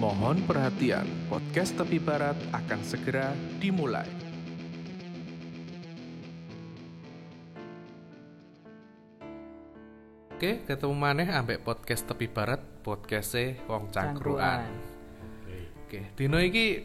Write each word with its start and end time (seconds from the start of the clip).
Mohon 0.00 0.48
perhatian, 0.48 1.04
podcast 1.28 1.76
Tepi 1.76 2.00
Barat 2.00 2.32
akan 2.56 2.80
segera 2.80 3.36
dimulai. 3.60 4.08
Oke, 10.32 10.64
ketemu 10.64 10.96
maneh 10.96 11.28
ambek 11.28 11.60
podcast 11.60 12.08
Tepi 12.08 12.32
Barat, 12.32 12.64
podcastnya 12.80 13.60
Wong 13.68 13.92
Cangkruan. 13.92 14.72
Oke, 15.84 16.16
dino 16.16 16.40
iki 16.40 16.80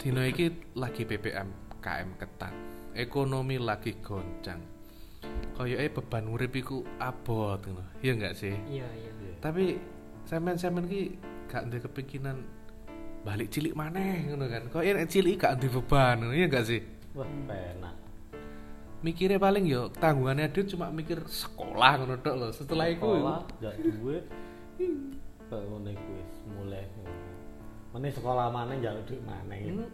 dino 0.00 0.24
iki 0.24 0.72
lagi 0.80 1.04
PPM 1.04 1.52
KM 1.84 2.16
ketat. 2.16 2.56
Ekonomi 2.96 3.60
lagi 3.60 4.00
goncang. 4.00 4.64
Kayaknya 5.52 5.92
beban 5.92 6.32
urip 6.32 6.56
iku 6.56 6.80
abot 6.96 7.60
ngono. 7.60 7.92
Iya 8.00 8.12
enggak 8.16 8.40
sih? 8.40 8.56
Iya, 8.72 8.88
iya. 8.88 9.36
tapi 9.44 9.76
semen-semen 10.24 10.88
ki 10.88 11.33
gak 11.54 11.70
ndek 11.70 11.86
kepikiran 11.86 12.42
balik 13.22 13.48
cilik 13.54 13.78
maneh 13.78 14.26
ngono 14.26 14.50
kan 14.50 14.62
kok 14.74 14.82
nek 14.82 15.06
cilik 15.06 15.38
gak 15.38 15.62
ndek 15.62 15.70
beban 15.70 16.18
ngono 16.18 16.34
ya 16.34 16.50
gak 16.50 16.66
sih 16.66 16.82
Wah, 17.14 17.30
penak. 17.46 17.94
mikirnya 19.06 19.38
paling 19.38 19.70
yo 19.70 19.86
tanggungannya 19.94 20.50
dia 20.50 20.66
cuma 20.66 20.90
mikir 20.90 21.22
sekolah 21.22 22.02
ngono 22.02 22.18
tok 22.18 22.34
lho 22.34 22.48
setelah 22.50 22.90
itu 22.90 23.06
sekolah 23.06 23.40
gak 23.62 23.74
duit. 23.78 24.24
Kok 25.46 25.60
ngene 25.60 25.94
iku 25.94 26.10
wis 26.18 26.32
mulai. 26.50 26.84
Meneh 27.94 28.10
sekolah 28.10 28.50
mana 28.50 28.74
njaluk 28.74 29.06
duit 29.06 29.22
mana 29.22 29.54
gitu. 29.54 29.86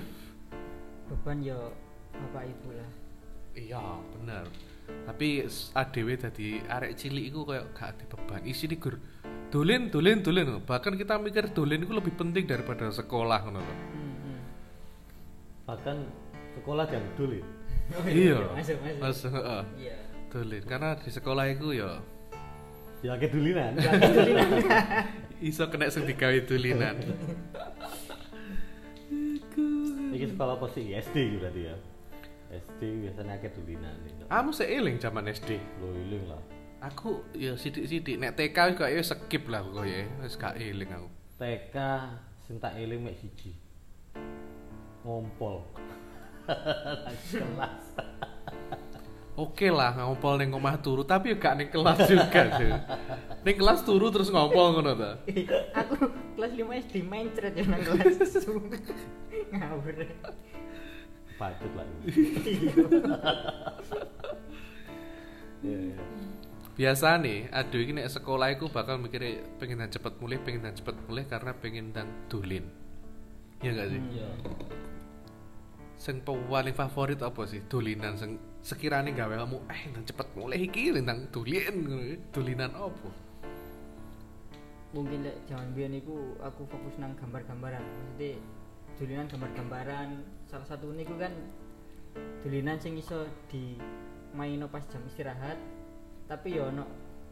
Beban 1.12 1.44
yo 1.44 1.58
bapak 2.14 2.48
ibu 2.48 2.70
lah. 2.72 2.90
iya 3.54 3.82
bener 4.10 4.50
tapi 5.06 5.46
ADW 5.78 6.08
tadi 6.18 6.58
arek 6.66 6.98
cilik 6.98 7.30
iku 7.30 7.46
kayak 7.46 7.70
gak 7.70 7.94
ada 7.94 8.04
beban 8.10 8.42
isi 8.42 8.66
nih 8.66 8.78
gur 8.82 8.98
dolen 9.54 9.86
dolen 9.86 10.18
dolen 10.18 10.58
bahkan 10.60 10.92
kita 10.92 11.14
mikir 11.16 11.46
dolen 11.48 11.78
itu 11.78 11.94
lebih 11.94 12.10
penting 12.12 12.42
daripada 12.42 12.90
sekolah 12.90 13.38
ngono 13.40 13.60
lho 13.60 13.74
Hmm, 13.94 14.14
hmm. 14.18 14.40
Bahkan 15.64 15.96
sekolah 16.54 16.84
jam 16.90 17.02
dulu. 17.14 17.38
Oh, 17.84 18.00
iya 18.08 18.40
Masuk, 18.50 18.80
masuk. 18.80 18.98
masuk 18.98 19.30
heeh. 19.30 19.62
Iya. 19.78 19.96
dolen 20.26 20.62
karena 20.64 20.88
di 20.96 21.10
sekolah 21.12 21.44
itu 21.46 21.68
ya 21.70 21.90
Ya 23.04 23.14
kedulinan. 23.14 23.76
iso 25.44 25.68
kena 25.68 25.86
sing 25.86 26.02
digawe 26.02 26.40
dolinan 26.42 26.96
Iki 30.10 30.26
sekolah 30.30 30.54
apa 30.56 30.66
sih? 30.70 30.94
SD 30.94 31.16
gitu 31.28 31.38
berarti 31.38 31.60
ya. 31.66 31.76
SD 32.54 32.80
biasanya 33.02 33.34
kedulinan 33.36 33.94
itu. 34.06 34.24
Kamu 34.24 34.50
seiling 34.50 34.96
zaman 34.96 35.26
SD. 35.26 35.58
Lo 35.78 35.90
iling 35.90 36.24
lah. 36.24 36.38
Aku 36.84 37.24
ya 37.32 37.56
sidik-sidik 37.56 38.20
nek 38.20 38.36
TK 38.36 38.76
kok 38.76 38.92
ya 38.92 39.00
skip 39.00 39.48
lah 39.48 39.64
kok 39.64 39.88
ya. 39.88 40.04
Wis 40.20 40.36
gak 40.36 40.60
eling 40.60 40.92
aku. 40.92 41.08
TK 41.40 41.76
sing 42.44 42.60
tak 42.60 42.76
eling 42.76 43.00
mek 43.00 43.16
siji. 43.16 43.56
Ngompol. 45.00 45.64
Kelas. 47.32 47.84
Oke 49.34 49.72
lah 49.72 49.96
ngompol 49.96 50.36
ning 50.36 50.52
omah 50.52 50.76
turu 50.76 51.08
tapi 51.08 51.32
ya 51.32 51.36
gak 51.40 51.56
ning 51.56 51.72
kelas 51.72 52.04
juga 52.04 52.42
sih. 52.60 52.68
Ning 53.48 53.56
kelas 53.56 53.80
turu 53.88 54.12
terus 54.12 54.28
ngompol 54.28 54.76
ngono 54.76 54.92
ta. 54.92 55.10
Aku 55.80 56.12
kelas 56.36 56.52
5 56.52 56.84
SD 56.84 56.94
main 57.00 57.32
cret 57.32 57.56
ya 57.56 57.64
nang 57.64 57.80
kelas. 57.80 58.44
Ngawur. 59.56 59.96
Patut 61.40 61.72
lah. 61.72 61.88
Iya, 65.64 65.80
iya. 65.80 65.96
Biasa 66.74 67.22
nih, 67.22 67.54
aduh 67.54 67.78
ini 67.78 68.02
nek 68.02 68.10
sekolah 68.10 68.50
iku 68.58 68.66
bakal 68.66 68.98
mikirnya 68.98 69.46
pengen 69.62 69.78
dan 69.78 69.94
cepet 69.94 70.18
mulai, 70.18 70.42
pengen 70.42 70.66
dan 70.66 70.74
cepet 70.74 70.96
mulai 71.06 71.22
karena 71.22 71.54
pengen 71.54 71.94
dan 71.94 72.10
dolin. 72.26 72.66
Iya 73.62 73.70
gak 73.78 73.88
sih? 73.94 74.02
Iya. 74.02 74.28
Sing 75.94 76.16
paling 76.26 76.74
favorit 76.74 77.22
apa 77.22 77.46
sih? 77.46 77.62
Dolinan 77.70 78.18
sing 78.18 78.42
sekiranya 78.58 79.14
gawe 79.14 79.46
kamu 79.46 79.58
eh 79.70 79.82
dan 79.94 80.02
cepet 80.02 80.28
mulai 80.34 80.66
iki 80.66 80.90
tentang 80.90 81.30
dolin 81.30 81.74
ngono. 81.78 82.18
Dolinan 82.34 82.70
apa? 82.74 83.10
Mungkin 84.98 85.18
lek 85.22 85.46
zaman 85.46 85.70
biyen 85.78 85.94
iku 86.02 86.34
aku 86.42 86.66
fokus 86.66 86.98
nang 86.98 87.14
gambar-gambaran. 87.14 87.86
Maksudnya 87.86 88.34
dulinan 88.98 89.26
gambar-gambaran 89.30 90.08
salah 90.50 90.66
satu 90.66 90.90
niku 90.90 91.14
kan 91.22 91.30
dulinan 92.42 92.82
sing 92.82 92.98
iso 92.98 93.26
di 93.46 93.78
maino 94.34 94.66
pas 94.66 94.82
jam 94.90 95.02
istirahat 95.06 95.58
tapi 96.24 96.48
yo 96.52 96.66
ono 96.66 96.84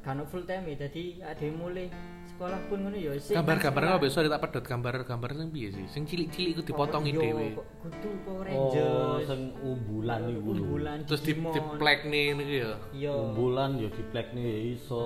kan 0.03 0.19
full 0.26 0.42
time 0.42 0.66
ya 0.66 0.82
jadi 0.82 1.03
ada 1.25 1.47
mulai 1.48 1.86
sekolah 2.26 2.58
pun 2.66 2.82
ngono 2.82 2.97
yo 2.97 3.14
sing 3.16 3.38
Gambar-gambar 3.38 3.80
nang 3.80 3.92
apa 3.92 4.03
besok 4.03 4.26
tak 4.26 4.42
pedot 4.42 4.64
gambar-gambar 4.64 5.30
sing 5.32 5.48
piye 5.48 5.69
sih? 5.70 5.86
Sing 5.86 6.03
cilik-cilik 6.03 6.50
iku 6.53 6.62
dipotongi 6.64 7.12
Yo, 7.12 7.22
dhewe. 7.22 7.47
kok 7.54 7.66
Kudu 7.81 8.08
Power 8.26 8.44
Oh, 8.50 8.66
Rangers. 8.66 9.22
sing 9.31 9.41
umbulan 9.56 10.19
iku. 10.26 10.38
Umbulan 10.50 10.97
Terus 11.06 11.22
di 11.22 11.32
Digimon. 11.32 11.54
di 11.54 11.60
plek 11.78 12.00
nih 12.04 12.25
niku 12.34 12.52
ya. 12.58 12.72
Iya. 12.92 13.12
Umbulan 13.14 13.70
ya 13.78 13.88
di 13.88 14.02
plek 14.04 14.26
nih 14.34 14.42
ya 14.42 14.58
iso. 14.75 15.04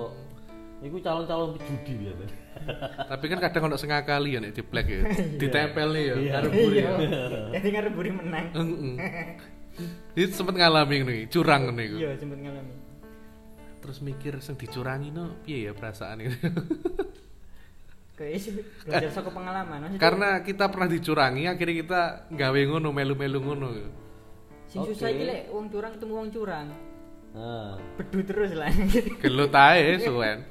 Iku 0.77 0.97
calon-calon 0.97 1.49
pejudi 1.55 1.93
biasa. 1.99 2.23
Tapi 3.13 3.25
kan 3.27 3.39
kadang 3.39 3.63
ono 3.65 3.75
sing 3.77 3.89
ngakali 3.89 4.29
ya 4.33 4.39
nek 4.41 4.53
di 4.53 4.63
plek 4.65 4.85
ya. 4.87 5.01
Ditempel 5.41 5.87
nih 5.93 6.03
ya 6.03 6.15
Iya. 6.17 6.31
karo 6.33 6.47
buri 6.49 6.75
Iya. 6.75 6.89
ya. 6.89 7.41
Jadi 7.53 7.67
ngareburi 7.69 8.11
menang. 8.13 8.45
Heeh. 8.49 8.95
Itu 10.17 10.33
sempet 10.33 10.57
ngalami 10.57 11.05
iki, 11.05 11.29
curang 11.29 11.69
ngono 11.69 11.81
iku. 11.81 11.95
Iya, 12.01 12.17
sempet 12.17 12.41
ngalami. 12.41 12.73
Terus 13.87 14.03
mikir 14.03 14.35
sing 14.43 14.59
dicurangi 14.59 15.15
no 15.15 15.39
piye 15.47 15.71
ya 15.71 15.71
perasaan 15.71 16.27
itu. 16.27 16.35
Belajar 18.83 19.11
saka 19.15 19.31
pengalaman. 19.31 19.87
Maksudnya, 19.87 20.01
Karena 20.01 20.29
kita 20.43 20.67
pernah 20.67 20.91
dicurangi 20.91 21.47
akhirnya 21.47 21.75
kita 21.87 22.01
gawe 22.35 22.59
ngono 22.67 22.91
melu-melu 22.91 23.39
ngono. 23.39 23.67
sing 24.67 24.83
susah 24.83 25.07
Oke. 25.07 25.15
iki 25.15 25.23
lek 25.23 25.41
wong 25.47 25.71
curang 25.71 25.91
ketemu 25.95 26.13
wong 26.19 26.29
curang. 26.35 26.67
Nah, 27.31 27.79
Bedu 27.95 28.19
terus 28.27 28.51
lah. 28.51 28.67
Gelut 29.23 29.55
ae 29.55 30.03
suwen. 30.03 30.43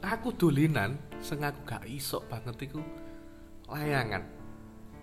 Aku 0.00 0.32
dolinan 0.32 0.96
sing 1.20 1.44
aku 1.44 1.60
gak 1.68 1.84
iso 1.84 2.24
banget 2.32 2.72
iku 2.72 2.80
layangan. 3.68 4.24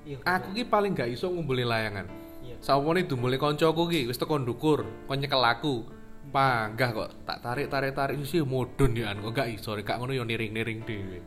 Iya. 0.01 0.17
Aku 0.25 0.57
ki 0.57 0.66
paling 0.66 0.97
gak 0.97 1.13
iso 1.13 1.29
ngumpuli 1.29 1.61
layangan. 1.61 2.09
Iya. 2.41 2.57
Sawone 2.57 3.06
dumbule 3.06 3.38
kancaku 3.38 3.94
ki 3.94 4.01
wis 4.09 4.17
teko 4.17 4.41
ndukur, 4.41 4.81
kon 5.06 5.22
nyekel 5.22 5.45
aku. 5.45 5.97
Panggah 6.27 6.89
kok 6.91 7.09
tak 7.23 7.39
tarik 7.39 7.67
tarik 7.71 7.93
tarik 7.95 8.19
sih 8.27 8.43
modon 8.43 8.91
ya 8.93 9.15
kok 9.15 9.31
gak 9.31 9.47
iso 9.47 9.73
gak 9.79 9.97
ngono 9.97 10.11
yo 10.11 10.27
niring-niring 10.27 10.83
dhewe. 10.83 11.19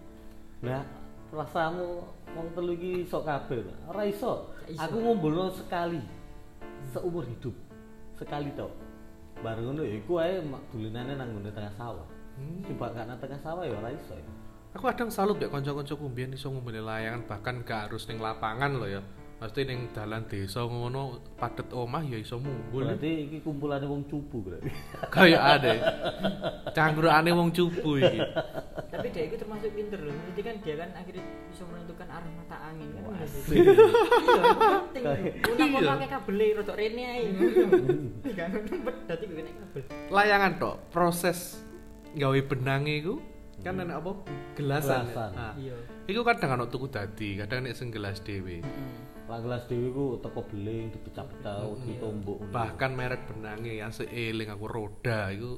nah 0.60 0.84
rasamu 1.32 2.04
wong 2.36 2.46
telu 2.52 2.76
iki 2.76 3.08
iso 3.08 3.24
kabeh. 3.24 3.64
ta? 3.64 3.74
Ora 3.88 4.02
iso. 4.04 4.52
Aku 4.76 4.96
ngumpulno 5.00 5.50
sekali 5.56 6.02
seumur 6.92 7.24
hidup. 7.24 7.54
Sekali 8.20 8.52
tok. 8.52 8.70
Bareng 9.40 9.72
ngono 9.72 9.82
ya 9.88 9.94
iku 9.96 10.20
ae 10.20 10.44
mak 10.44 10.62
dolinane 10.68 11.16
nang 11.16 11.32
ngene 11.32 11.50
tengah 11.50 11.72
sawah. 11.80 12.06
Hmm. 12.36 12.60
Coba 12.68 12.92
nang 12.92 13.16
tengah 13.16 13.40
sawah 13.40 13.64
ya 13.64 13.74
ora 13.80 13.90
iso. 13.90 14.14
ya. 14.14 14.26
Aku 14.70 14.86
kadang 14.86 15.10
salut 15.10 15.42
ya 15.42 15.50
kanca-kancaku 15.50 16.06
mbiyen 16.06 16.38
iso 16.38 16.46
ngumpuli 16.46 16.78
layangan 16.78 17.26
bahkan 17.26 17.66
gak 17.66 17.90
harus 17.90 18.06
ning 18.06 18.22
lapangan 18.22 18.78
loh 18.78 18.86
ya. 18.86 19.02
Pasti 19.40 19.64
ning 19.64 19.88
dalan 19.90 20.28
desa 20.28 20.60
ngono 20.62 21.02
padet 21.34 21.72
omah 21.72 22.04
ya 22.04 22.20
iso 22.20 22.36
mumbul. 22.36 22.84
Berarti 22.84 23.24
iki 23.24 23.36
kumpulane 23.40 23.88
wong 23.88 24.04
cupu 24.04 24.44
berarti. 24.44 24.68
Kayak 25.08 25.42
ada. 25.56 25.72
Cangkrukane 26.70 27.32
wong 27.32 27.48
cupu 27.48 27.96
iki. 27.96 28.20
Tapi 28.90 29.06
dia 29.08 29.24
itu 29.24 29.40
termasuk 29.40 29.72
pinter 29.72 29.96
loh. 29.96 30.12
Jadi 30.12 30.40
kan 30.44 30.54
dia 30.60 30.74
kan 30.76 30.92
akhirnya 30.92 31.24
bisa 31.48 31.64
menentukan 31.64 32.08
arah 32.12 32.30
mata 32.36 32.56
angin 32.60 32.88
kan. 32.92 33.02
Wah. 33.02 33.16
Iya, 33.16 33.72
penting. 34.92 35.04
Kuna 35.40 35.64
kok 35.64 35.80
Iya. 35.80 35.88
pakai 35.88 36.08
kabel 36.10 36.40
rotok 36.60 36.76
rene 36.76 37.02
ae. 37.08 37.24
Kan 38.36 38.48
berarti 39.08 39.24
gue 39.24 39.40
naik 39.40 39.56
kabel. 39.56 39.82
Layangan 40.12 40.52
tok, 40.60 40.76
proses 40.92 41.64
gawe 42.12 42.38
benange 42.44 42.92
iku 43.00 43.16
kan 43.60 43.72
Hmm. 43.72 43.84
enak 43.84 43.96
apa? 44.00 44.10
Gelasan. 44.52 45.04
ya? 45.04 45.08
Gelasan. 45.08 45.30
Nah, 45.32 45.52
Iya. 45.56 45.76
Iku 46.06 46.20
kadang 46.24 46.50
ana 46.50 46.64
tuku 46.64 46.88
dadi, 46.88 47.36
kadang 47.36 47.64
nek 47.64 47.72
sing 47.72 47.88
gelas 47.88 48.20
dhewe. 48.20 48.60
Heeh. 48.60 48.92
Lah 49.30 49.38
gelas 49.38 49.62
dhewe 49.70 49.94
ku 49.94 50.18
teko 50.18 50.42
beling 50.50 50.90
dipecah-pecah 50.90 51.62
ngono. 51.62 52.50
Bahkan 52.50 52.90
merek 52.98 53.30
benange 53.30 53.78
yang 53.78 53.94
seeling 53.94 54.50
aku 54.50 54.66
roda 54.66 55.30
iku 55.30 55.54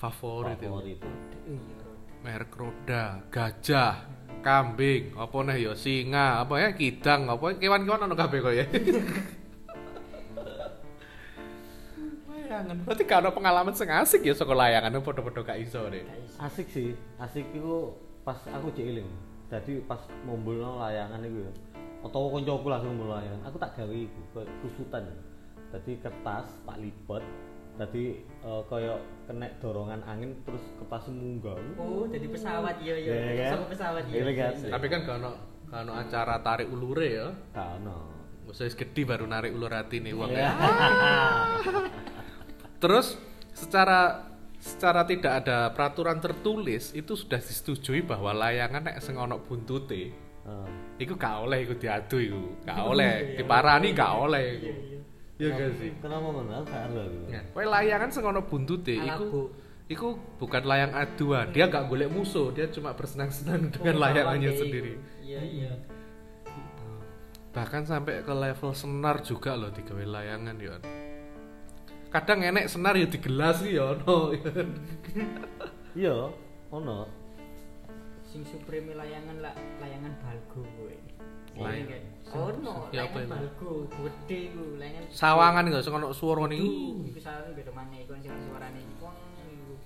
favorit, 0.00 0.56
itu. 0.56 0.64
favorit. 0.64 0.98
Iya. 1.44 1.76
Merek 2.24 2.56
roda, 2.56 3.20
gajah, 3.28 4.00
kambing, 4.40 5.12
apa 5.12 5.36
nih 5.44 5.68
ya 5.68 5.76
singa, 5.76 6.40
apa 6.40 6.56
ya 6.56 6.72
kidang, 6.72 7.28
apa 7.28 7.60
kewan-kewan 7.60 8.08
ana 8.08 8.16
kabeh 8.16 8.38
kok 8.40 8.54
ya. 8.56 8.64
Layangan. 12.32 12.76
Berarti 12.88 13.02
gak 13.04 13.20
ada 13.20 13.30
pengalaman 13.36 13.76
sing 13.76 13.92
asik 13.92 14.24
ya 14.24 14.32
saka 14.32 14.56
layangan 14.56 15.04
padha-padha 15.04 15.44
gak 15.44 15.60
iso 15.60 15.84
deh. 15.92 16.00
Asik 16.40 16.72
sih. 16.72 16.96
Asik 17.20 17.44
iku 17.52 17.92
pas 18.24 18.40
aku 18.48 18.72
eling. 18.80 19.04
Jadi 19.52 19.84
pas 19.84 20.00
ngumpulno 20.24 20.80
layangan 20.80 21.20
iku 21.20 21.44
ya. 21.44 21.52
Atau 22.06 22.30
kancaku 22.30 22.66
langsung 22.70 22.94
layangan. 23.02 23.42
Aku 23.50 23.56
tak 23.58 23.74
gawe 23.74 23.94
iku 23.94 24.20
kayak 24.34 24.50
kusutan. 24.62 25.04
Jadi 25.74 25.92
kertas 25.98 26.46
tak 26.62 26.78
lipat 26.78 27.22
Tadi 27.76 28.04
eh, 28.24 28.62
koyo 28.72 28.96
kena 29.28 29.52
dorongan 29.60 30.00
angin 30.08 30.32
terus 30.48 30.64
kepas 30.80 31.12
munggah. 31.12 31.60
Oh, 31.76 32.08
jadi 32.08 32.24
pesawat 32.24 32.80
iya 32.80 32.96
iya. 32.96 33.12
Iya, 33.12 33.32
kan? 33.36 33.52
Sama 33.52 33.66
pesawat 33.68 34.04
iya. 34.08 34.16
Iya, 34.16 34.32
kan? 34.32 34.52
iya. 34.56 34.72
Tapi 34.72 34.86
kan 34.88 35.00
gak 35.04 35.16
ono 35.20 35.92
acara 35.92 36.34
tarik 36.40 36.68
ulure 36.72 37.08
ya. 37.12 37.28
Ono. 37.52 37.96
Wis 38.48 38.72
gede 38.72 39.02
baru 39.04 39.28
narik 39.28 39.52
ulur 39.52 39.68
hati 39.76 40.00
nih 40.00 40.16
wong. 40.16 40.32
Iya. 40.32 40.40
ya. 40.40 40.50
Terus 42.82 43.20
secara 43.52 44.24
secara 44.56 45.04
tidak 45.04 45.44
ada 45.44 45.68
peraturan 45.76 46.16
tertulis 46.16 46.96
itu 46.96 47.12
sudah 47.12 47.36
disetujui 47.36 48.00
bahwa 48.08 48.32
layangan 48.32 48.88
nek 48.88 49.04
sing 49.04 49.20
ono 49.20 49.36
buntute 49.44 50.25
Iku 50.96 51.12
gak 51.20 51.44
oleh 51.44 51.58
iku 51.68 51.74
diadu 51.76 52.16
iku. 52.16 52.42
Gak 52.64 52.76
Oh, 52.80 52.96
oleh, 52.96 53.36
iya. 53.36 53.36
diparani 53.44 53.88
gak 53.92 54.12
oleh 54.16 54.44
iku. 54.56 54.70
Iya, 54.72 54.76
iya. 54.80 55.00
Ya 55.36 55.48
gak 55.52 55.70
sih? 55.76 55.90
Kenapa 56.00 56.26
ngono? 56.32 56.52
Aku 56.56 56.66
Gak 56.72 56.82
aku. 56.88 57.02
Ya, 57.28 57.40
kowe 57.52 57.64
layangan 57.68 58.08
sing 58.08 58.24
ono 58.24 58.40
buntute 58.48 58.94
iku 58.96 59.52
iku 59.86 60.08
bukan 60.40 60.62
layang 60.64 60.96
aduan. 60.96 61.52
Dia 61.52 61.68
gak 61.68 61.92
golek 61.92 62.08
musuh, 62.08 62.48
dia 62.56 62.66
cuma 62.72 62.96
bersenang-senang 62.96 63.68
dengan 63.68 63.94
Oh, 63.94 64.00
layangannya 64.00 64.50
lawan 64.50 64.60
sendiri. 64.64 64.92
Iya 65.20 65.40
iya. 65.44 65.72
Bahkan 67.52 67.82
sampai 67.88 68.20
ke 68.20 68.32
level 68.36 68.72
senar 68.76 69.20
juga 69.24 69.56
loh 69.56 69.72
digawe 69.72 70.04
layangan 70.04 70.56
ya. 70.60 70.76
Kadang 72.12 72.40
enek 72.44 72.72
senar 72.72 72.96
ya 72.96 73.04
digelas 73.04 73.60
ya 73.64 73.92
ono. 73.96 74.32
Iya, 75.96 76.32
ono. 76.72 77.25
Sing 78.26 78.42
supreme 78.42 78.92
layangan 78.92 79.38
lah 79.40 79.54
layangan 79.80 80.12
balgo 80.20 80.62
kowe. 80.76 80.96
Layang- 81.56 81.88
Iya, 81.88 81.98
Oh 82.34 82.50
no, 82.58 82.90
Ya, 82.90 83.06
apa 83.06 83.16
layangan 83.16 83.22
itu? 83.22 83.32
balgo 83.32 83.70
gede 83.88 84.40
ku, 84.52 84.64
layangan 84.76 85.02
Sawangan 85.08 85.62
gak 85.70 85.82
sing 85.82 85.94
ono 85.94 86.08
swara 86.12 86.44
niku. 86.44 86.68
Iku 87.06 87.20
sawangan 87.22 87.52
beda 87.54 87.72
maneh 87.72 87.98
iku 88.02 88.12
sing 88.18 88.28
ono 88.28 88.42
suarane. 88.44 88.82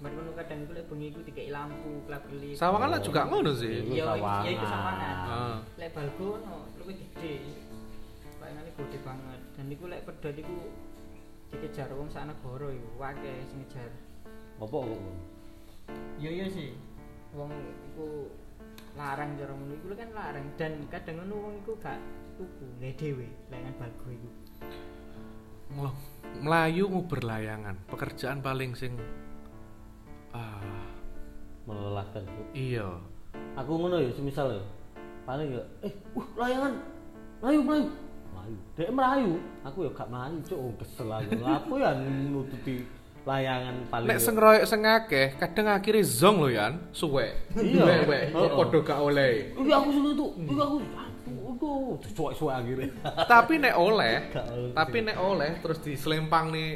Ngono 0.01 0.33
kadang 0.33 0.59
iku 0.65 0.73
lek 0.73 0.85
bengi 0.89 1.07
iku 1.13 1.21
dikei 1.21 1.53
lampu, 1.53 1.93
kelap-kelip. 2.09 2.57
Sawangan 2.57 2.89
lah 2.89 3.01
juga 3.05 3.29
ngono 3.29 3.53
sih. 3.53 3.85
Iya, 3.87 4.09
sawangan. 4.09 4.43
iya, 4.43 4.51
iku 4.51 4.65
sawangan. 4.67 5.15
Ah. 5.29 5.57
Lek 5.77 5.91
balgo 5.93 6.29
no, 6.41 6.57
luwih 6.81 6.97
gede. 6.97 7.35
Layangane 8.41 8.71
gede 8.73 8.99
banget. 9.05 9.41
Dan 9.53 9.67
iku 9.69 9.85
lek 9.87 10.01
pedhot 10.09 10.35
iku 10.35 10.57
dikejar 11.53 11.93
wong 11.93 12.09
sak 12.09 12.25
negara 12.25 12.69
iku, 12.73 12.89
akeh 12.99 13.37
sing 13.45 13.61
ngejar. 13.61 13.91
Apa 14.57 14.73
kok? 14.73 15.01
Iya 16.17 16.31
iya 16.33 16.47
sih. 16.49 16.73
Wong 17.35 17.53
iku 17.95 18.27
larang 18.99 19.39
cara 19.39 19.53
ngono 19.55 19.73
iku 19.79 19.87
kan 19.95 20.11
larang 20.11 20.47
dan 20.59 20.73
kadang 20.91 21.23
ngono 21.23 21.35
wong 21.39 21.55
iku 21.63 21.73
gak 21.79 21.99
tuku 22.35 22.67
gawe 22.83 22.93
dhewe 22.99 23.27
layangan 23.51 23.75
balgo 23.79 24.07
iku. 24.11 24.31
Melayu 26.43 26.85
nguber 26.91 27.21
layangan, 27.23 27.77
pekerjaan 27.87 28.43
paling 28.43 28.75
sing 28.75 28.99
ah 30.35 30.91
Melelahkan. 31.71 32.23
Cuk. 32.27 32.47
iya. 32.57 32.89
Aku 33.55 33.79
ngono 33.79 34.03
ya, 34.03 34.11
semisal 34.11 34.59
ya. 34.59 34.65
Paling 35.23 35.55
ya, 35.55 35.63
eh, 35.87 35.95
uh, 36.19 36.27
layangan. 36.35 36.73
Melayu, 37.39 37.61
melayu. 37.63 37.87
Melayu. 38.35 38.57
Dek 38.75 38.91
melayu, 38.91 39.33
aku 39.63 39.79
ya 39.87 39.91
gak 39.95 40.09
melayu, 40.11 40.37
cuk. 40.43 40.59
Oh, 40.59 40.73
kesel 40.83 41.09
aku. 41.15 41.31
Apa 41.47 41.75
ya 41.79 41.91
nututi 42.03 42.83
layangan 43.29 43.75
paling 43.93 44.09
Nek 44.09 44.19
sing 44.19 44.35
royok 44.35 44.65
sing 44.65 44.81
akeh, 44.85 45.27
kadang 45.37 45.67
akhirnya 45.69 46.05
zong 46.05 46.37
lho 46.41 46.49
yan, 46.57 46.73
suwe. 46.91 47.37
Iya. 47.57 48.05
Heeh. 48.07 48.33
padha 48.33 48.79
gak 48.81 49.01
oleh. 49.01 49.53
Iya 49.61 49.75
aku 49.77 49.89
suka 49.93 50.11
tuh, 50.17 50.31
iya 50.41 50.65
aku 50.65 50.79
aduh, 51.61 52.01
cuek-cuek 52.17 52.55
akhirnya. 52.57 52.89
Tapi 53.29 53.55
nek 53.61 53.75
oleh, 53.89 54.17
tapi 54.73 54.99
nek 55.05 55.19
oleh 55.21 55.51
terus 55.61 55.79
diselempang 55.85 56.49
nih 56.49 56.71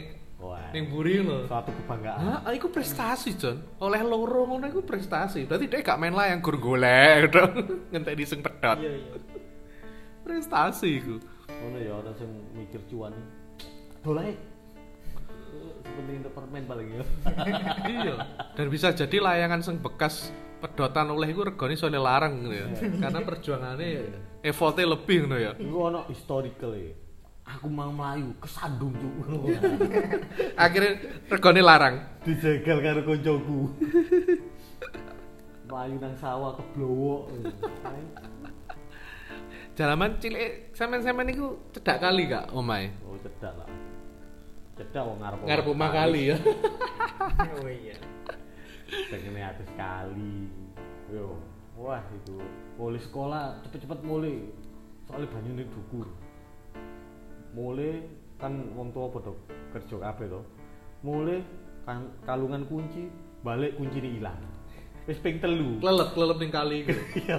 ning 0.77 0.93
buri 0.93 1.25
lho. 1.25 1.49
Suatu 1.49 1.73
kebanggaan. 1.73 2.45
Hah, 2.45 2.53
iku 2.53 2.69
prestasi, 2.69 3.33
Jon. 3.39 3.65
Oleh 3.81 4.05
loro 4.05 4.45
ngono 4.45 4.69
iku 4.69 4.85
prestasi. 4.85 5.49
Berarti 5.49 5.71
dia 5.71 5.81
gak 5.81 5.97
main 5.97 6.13
layang 6.13 6.45
gur 6.45 6.61
golek 6.61 7.17
gitu. 7.31 7.43
Ngentek 7.95 8.21
sing 8.29 8.45
pedot. 8.45 8.77
Iya 8.77 8.93
iya. 8.93 9.17
Prestasi 10.21 10.89
iku. 11.01 11.17
Ngono 11.49 11.79
ya 11.81 11.93
orang 11.97 12.15
sing 12.19 12.29
mikir 12.53 12.85
cuan. 12.93 13.17
Doleh. 14.05 14.54
Seperti 15.85 16.13
untuk 16.21 16.33
permen 16.35 16.65
paling 16.67 16.89
ya. 16.91 17.05
iya. 18.03 18.15
Dan 18.59 18.67
bisa 18.69 18.91
jadi 18.93 19.17
layangan 19.21 19.61
sing 19.63 19.79
bekas 19.79 20.35
pedotan 20.59 21.13
oleh 21.13 21.29
iku 21.29 21.45
regane 21.45 21.77
soalnya 21.77 22.01
larang 22.01 22.45
gitu 22.45 22.57
ya. 22.57 22.67
Karena 23.01 23.21
perjuangannya 23.21 23.89
effortnya 24.41 24.85
lebih 24.97 25.17
ngono 25.25 25.37
ya. 25.37 25.53
Iku 25.57 25.77
ono 25.77 26.01
historical 26.09 26.73
ya. 26.73 26.93
Aku 27.45 27.69
mau 27.69 27.93
melayu 27.93 28.33
kesandung 28.41 28.97
cuk. 28.97 29.53
Akhirnya 30.65 30.93
regane 31.29 31.61
larang. 31.61 31.95
Dijegal 32.25 32.81
karo 32.81 33.01
koncoku. 33.05 33.59
Melayu 35.69 35.95
nang 36.01 36.15
sawah 36.17 36.57
keblowo. 36.57 37.29
Jalaman 39.75 40.17
cilik 40.23 40.71
sampean-sampean 40.71 41.35
iku 41.35 41.59
cedak 41.75 41.99
kali 41.99 42.31
gak 42.31 42.47
omae? 42.55 42.95
Oh 43.05 43.19
cedak 43.21 43.53
lah. 43.59 43.69
Cedak 44.75 45.03
wong 45.07 45.19
ngarep. 45.23 45.39
Ngarep 45.47 45.67
omah 45.71 45.91
kali 45.95 46.21
ya. 46.35 46.37
Oh 47.63 47.71
iya. 47.71 47.95
Pengen 49.11 49.39
atus 49.39 49.71
kali. 49.79 50.51
Yo, 51.15 51.39
wah 51.79 52.03
itu 52.11 52.43
mulai 52.75 52.99
sekolah 52.99 53.63
cepet-cepet 53.67 54.01
mulai. 54.03 54.51
Soalnya 55.07 55.31
banyune 55.31 55.65
dukur. 55.71 56.07
Mulai 57.55 58.03
kan 58.43 58.75
wong 58.75 58.91
tua 58.91 59.15
padha 59.15 59.31
kerja 59.79 59.97
kabeh 60.11 60.27
to. 60.27 60.41
Mulai 61.07 61.39
kan 61.87 62.11
kalungan 62.27 62.67
kunci, 62.67 63.07
balik 63.47 63.79
kunci 63.79 64.03
ini 64.03 64.19
hilang. 64.19 64.43
Wis 65.07 65.21
ping 65.21 65.39
telu. 65.39 65.79
Kelelep 65.79 66.17
kelelep 66.17 66.39
ning 66.43 66.51
kali 66.51 66.77
iku. 66.83 66.97
Iya. 67.21 67.39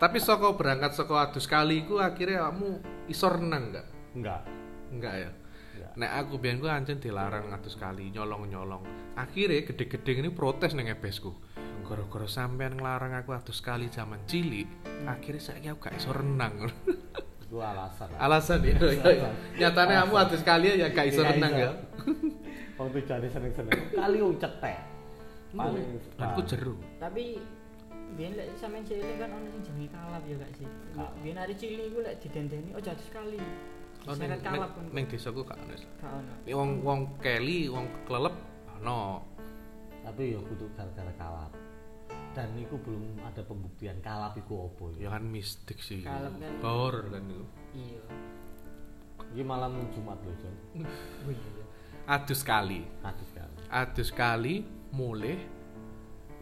Tapi 0.00 0.16
soko 0.16 0.56
berangkat 0.56 0.96
soko 0.96 1.16
adus 1.16 1.44
kali 1.44 1.84
iku 1.84 2.00
akhirnya 2.00 2.48
kamu 2.50 2.68
iso 3.08 3.28
renang 3.28 3.68
gak? 3.72 3.86
Enggak. 4.16 4.59
Enggak 4.90 5.14
ya. 5.26 5.30
Nek 5.96 6.10
aku 6.22 6.38
biyen 6.38 6.60
ku 6.60 6.68
ancen 6.68 7.00
dilarang 7.00 7.50
adus 7.50 7.74
kali 7.74 8.10
nyolong-nyolong. 8.14 8.84
Akhirnya 9.16 9.64
gede-gede 9.64 10.22
ini 10.22 10.30
protes 10.30 10.74
ning 10.76 10.86
ebesku. 10.86 11.34
Gara-gara 11.86 12.28
sampean 12.30 12.78
nglarang 12.78 13.16
aku 13.18 13.34
adus 13.34 13.58
kali 13.58 13.90
zaman 13.90 14.22
cilik, 14.30 14.68
akhirnya 15.10 15.42
saya 15.42 15.74
aku 15.74 15.90
gak 15.90 15.98
iso 15.98 16.14
renang. 16.14 16.70
Itu 17.42 17.58
alasan. 17.58 18.06
Alasan 18.14 18.62
ya. 18.62 18.78
Nyatanya 19.58 20.06
kamu 20.06 20.14
adus 20.14 20.42
kali 20.46 20.78
ya 20.78 20.86
gak 20.94 21.10
iso 21.10 21.26
Gak 21.26 21.34
renang 21.34 21.52
iso. 21.58 21.62
ya. 21.66 21.70
Wong 22.78 22.88
tujuane 22.94 23.26
seneng-seneng. 23.26 23.78
Kali 23.90 24.18
wong 24.22 24.36
cetek. 24.38 24.78
Paling 25.50 25.86
Dan 26.14 26.28
ku 26.38 26.42
jeru. 26.46 26.74
Tapi 27.02 27.42
biyen 28.14 28.38
lek 28.38 28.54
sampean 28.54 28.86
cilik 28.86 29.18
kan 29.18 29.34
ono 29.34 29.50
sing 29.50 29.62
jenenge 29.66 29.88
kalap 29.90 30.22
ya 30.30 30.34
gak 30.38 30.52
sih? 30.54 30.66
Biyen 31.26 31.36
hari 31.42 31.54
cilik 31.58 31.90
iku 31.90 31.98
lek 32.06 32.22
didendeni 32.22 32.70
oh 32.70 32.80
jatuh 32.80 33.02
sekali. 33.02 33.40
Oh, 34.08 34.16
ning, 34.16 34.32
kalap 34.40 34.70
ning, 34.96 35.04
kan. 35.04 35.12
desaku 35.12 35.44
gak 35.44 35.60
ono. 35.60 35.76
Gak 35.76 36.56
Wong 36.56 36.70
wong 36.80 37.00
keli, 37.20 37.68
wong 37.68 37.86
kelelep 38.08 38.36
ono. 38.80 39.28
tapi 40.00 40.32
ya 40.32 40.40
kudu 40.40 40.64
gara-gara 40.72 41.12
kalap. 41.20 41.52
Dan 42.32 42.56
itu 42.56 42.78
belum 42.80 43.20
ada 43.20 43.44
pembuktian 43.44 44.00
kalap 44.00 44.32
itu 44.38 44.54
apa 44.56 44.84
Ya 44.96 45.08
kan 45.12 45.28
mistik 45.28 45.76
sih. 45.84 46.00
Kalep 46.00 46.32
kan. 46.40 46.52
Horor 46.64 47.12
kan 47.12 47.22
itu. 47.28 47.44
Iya. 47.76 48.02
Ini 49.36 49.42
malam 49.44 49.76
Jumat 49.92 50.18
loh, 50.24 50.34
Jon. 50.40 50.56
Oh 51.28 51.30
iya. 51.30 51.64
Adus 52.08 52.40
kali. 52.42 52.82
Aduh 53.04 53.26
sekali. 53.28 53.54
adus 53.70 54.10
kali 54.10 54.54
mulai 54.90 55.38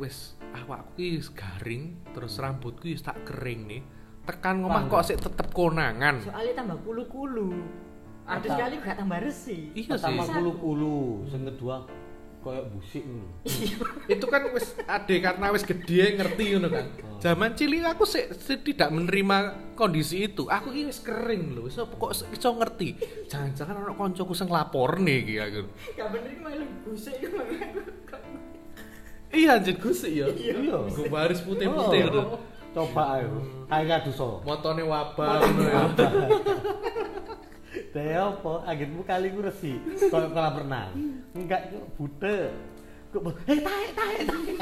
wis 0.00 0.38
awakku 0.54 1.02
wis 1.02 1.28
garing 1.28 1.98
terus 2.16 2.40
rambutku 2.40 2.88
wis 2.88 3.04
tak 3.04 3.20
kering 3.28 3.68
nih 3.68 3.82
tekan 4.28 4.61
ngomah 4.61 4.85
kok 4.92 5.02
sik 5.08 5.18
tetep 5.25 5.49
konangan. 5.56 6.20
Soalnya 6.20 6.52
tambah 6.61 6.76
kulu-kulu. 6.85 7.56
Ada 8.28 8.44
sekali 8.44 8.76
gak 8.85 9.00
tambah 9.00 9.18
resi. 9.25 9.73
iya 9.73 9.97
sih. 9.97 10.04
Pertama 10.04 10.28
kulu-kulu, 10.28 11.25
sing 11.32 11.49
kedua 11.49 11.88
koyo 12.38 12.62
busik 12.70 13.02
ngono. 13.02 13.42
itu 14.14 14.26
kan 14.30 14.42
wis 14.54 14.70
ade 14.87 15.18
karena 15.18 15.50
wis 15.50 15.64
gede 15.64 16.20
ngerti 16.20 16.44
ngono 16.54 16.68
kan. 16.68 16.87
Zaman 17.18 17.56
cilik 17.56 17.82
aku 17.88 18.04
sik 18.04 18.37
sik 18.37 18.62
tidak 18.68 18.92
menerima 18.94 19.73
kondisi 19.75 20.28
itu. 20.28 20.47
Aku 20.47 20.70
ki 20.70 20.87
wis 20.87 21.00
kering 21.02 21.56
lho 21.56 21.66
wis 21.66 21.80
apa 21.80 21.97
kok 21.97 22.12
iso 22.30 22.49
ngerti? 22.52 22.88
Jangan-jangan 23.26 23.80
ana 23.80 23.92
koncoku 23.97 24.37
sing 24.37 24.52
laporne 24.52 25.25
iki 25.25 25.35
aku. 25.40 25.66
Gak 25.99 26.08
bener 26.12 26.30
iki 26.30 26.40
malah 26.44 26.68
makanya 26.68 27.68
iya 29.28 29.61
anjir 29.61 29.76
gusik 29.76 30.12
ya. 30.12 30.26
Iya. 30.28 30.88
gue 30.88 31.06
baris 31.12 31.44
putih-putih 31.44 32.00
Oh, 32.16 32.40
Coba 32.76 33.02
ayo. 33.18 33.30
Kayak 33.68 33.84
ngadu 33.88 34.10
so. 34.12 34.28
motone 34.44 34.82
wabah 34.84 35.40
ngono 35.40 35.62
ya 35.64 35.82
Deh 37.88 38.12
apa? 38.16 38.52
Agitmu 38.68 39.02
kali 39.04 39.32
ku 39.32 39.40
resi. 39.40 39.80
Koyo 40.12 40.28
kolam 40.32 40.54
renang. 40.60 40.92
Enggak, 41.32 41.72
Cuk. 41.72 41.84
Bude. 41.96 42.52
Kok 43.08 43.32
eh 43.48 43.58
taek 43.64 43.90
taek 43.96 44.20
taek. 44.28 44.56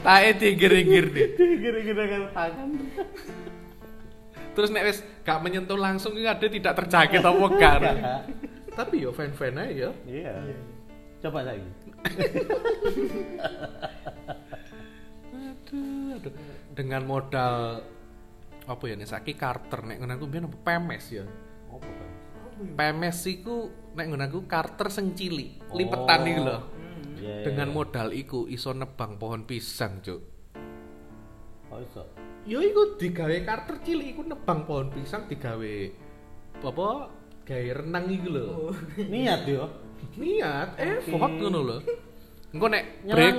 tae 0.00 0.32
tinggi-tinggi 0.32 1.00
nih 1.12 1.26
Gini-gini 1.36 2.04
kan 2.08 2.22
tangan. 2.32 2.70
Terus 4.54 4.70
nek 4.72 4.84
wis 4.86 4.98
gak 5.26 5.42
menyentuh 5.42 5.78
langsung 5.78 6.16
iki 6.16 6.26
ada 6.26 6.46
tidak 6.46 6.74
terjangkit 6.78 7.22
apa 7.22 7.46
gak. 7.58 7.78
Tapi 8.78 9.02
yo 9.02 9.10
fan-fan 9.10 9.58
aja 9.58 9.70
ya. 9.70 9.90
Iya. 10.06 10.34
Coba 11.20 11.44
lagi. 11.44 11.68
Aduh, 15.70 16.18
aduh. 16.18 16.32
Dengan 16.74 17.02
modal 17.06 17.86
apa 18.66 18.82
ya 18.86 18.94
nek 18.98 19.08
saiki 19.10 19.34
Carter 19.38 19.86
nek 19.86 20.02
ngono 20.02 20.14
aku 20.18 20.26
mbiyen 20.26 20.46
apa 20.50 20.58
Pemes 20.66 21.04
ya. 21.14 21.24
Apa 21.70 21.86
kan? 21.86 22.10
Pemes 22.74 23.18
iku 23.30 23.70
nek 23.94 24.06
ngono 24.10 24.24
aku 24.26 24.40
Carter 24.50 24.90
sing 24.90 25.14
cilik, 25.14 25.70
lipetan 25.70 26.26
iki 26.26 26.40
lho. 26.42 26.58
Hmm. 26.58 27.18
Iya. 27.20 27.34
Dengan 27.46 27.68
modal 27.70 28.10
iku 28.10 28.50
iso 28.50 28.74
nebang 28.74 29.14
pohon 29.14 29.46
pisang, 29.46 30.02
Cuk. 30.02 30.20
Oh 31.70 31.78
iso. 31.78 32.02
Yo 32.50 32.58
iku 32.58 32.98
digawe 32.98 33.36
Carter 33.46 33.78
cilik 33.86 34.18
iku 34.18 34.22
nebang 34.26 34.66
pohon 34.66 34.90
pisang 34.90 35.30
digawe 35.30 35.74
apa 36.60 36.88
gawe 37.46 37.70
renang 37.78 38.06
iku 38.10 38.28
lho. 38.34 38.46
Oh. 38.70 38.74
Niat 38.98 39.46
yo. 39.46 39.70
Niat 40.18 40.74
effort 40.82 41.32
ngono 41.38 41.60
lho. 41.62 41.78
Engko 42.50 42.66
nek 42.66 43.06
break 43.06 43.36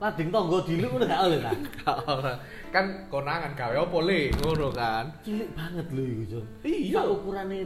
lading 0.00 0.28
tonggo 0.32 0.58
dilu 0.64 0.96
udah 0.96 1.06
gak 1.06 1.22
oleh 1.28 1.38
ta. 1.44 1.52
Gak 1.84 1.96
ora. 2.08 2.34
kan 2.70 2.86
konangan 3.12 3.52
gawe 3.52 3.76
apa 3.84 3.98
le 4.00 4.20
ngono 4.40 4.68
kan. 4.72 5.04
Cilik 5.26 5.50
banget 5.52 5.86
lho 5.92 6.02
iku, 6.06 6.22
Jon. 6.32 6.46
Iya. 6.64 6.96
Sak 6.96 7.06
ukurane 7.12 7.58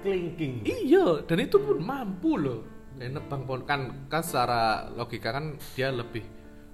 kelingking. 0.00 0.52
Iya, 0.64 1.06
dan 1.28 1.38
itu 1.42 1.56
pun 1.60 1.78
mampu 1.82 2.40
loh. 2.40 2.60
Dan 2.94 3.18
nebang 3.18 3.42
pohon 3.44 3.66
kan 3.66 4.06
kan 4.06 4.22
secara 4.22 4.86
logika 4.94 5.34
kan 5.34 5.58
dia 5.74 5.90
lebih 5.90 6.22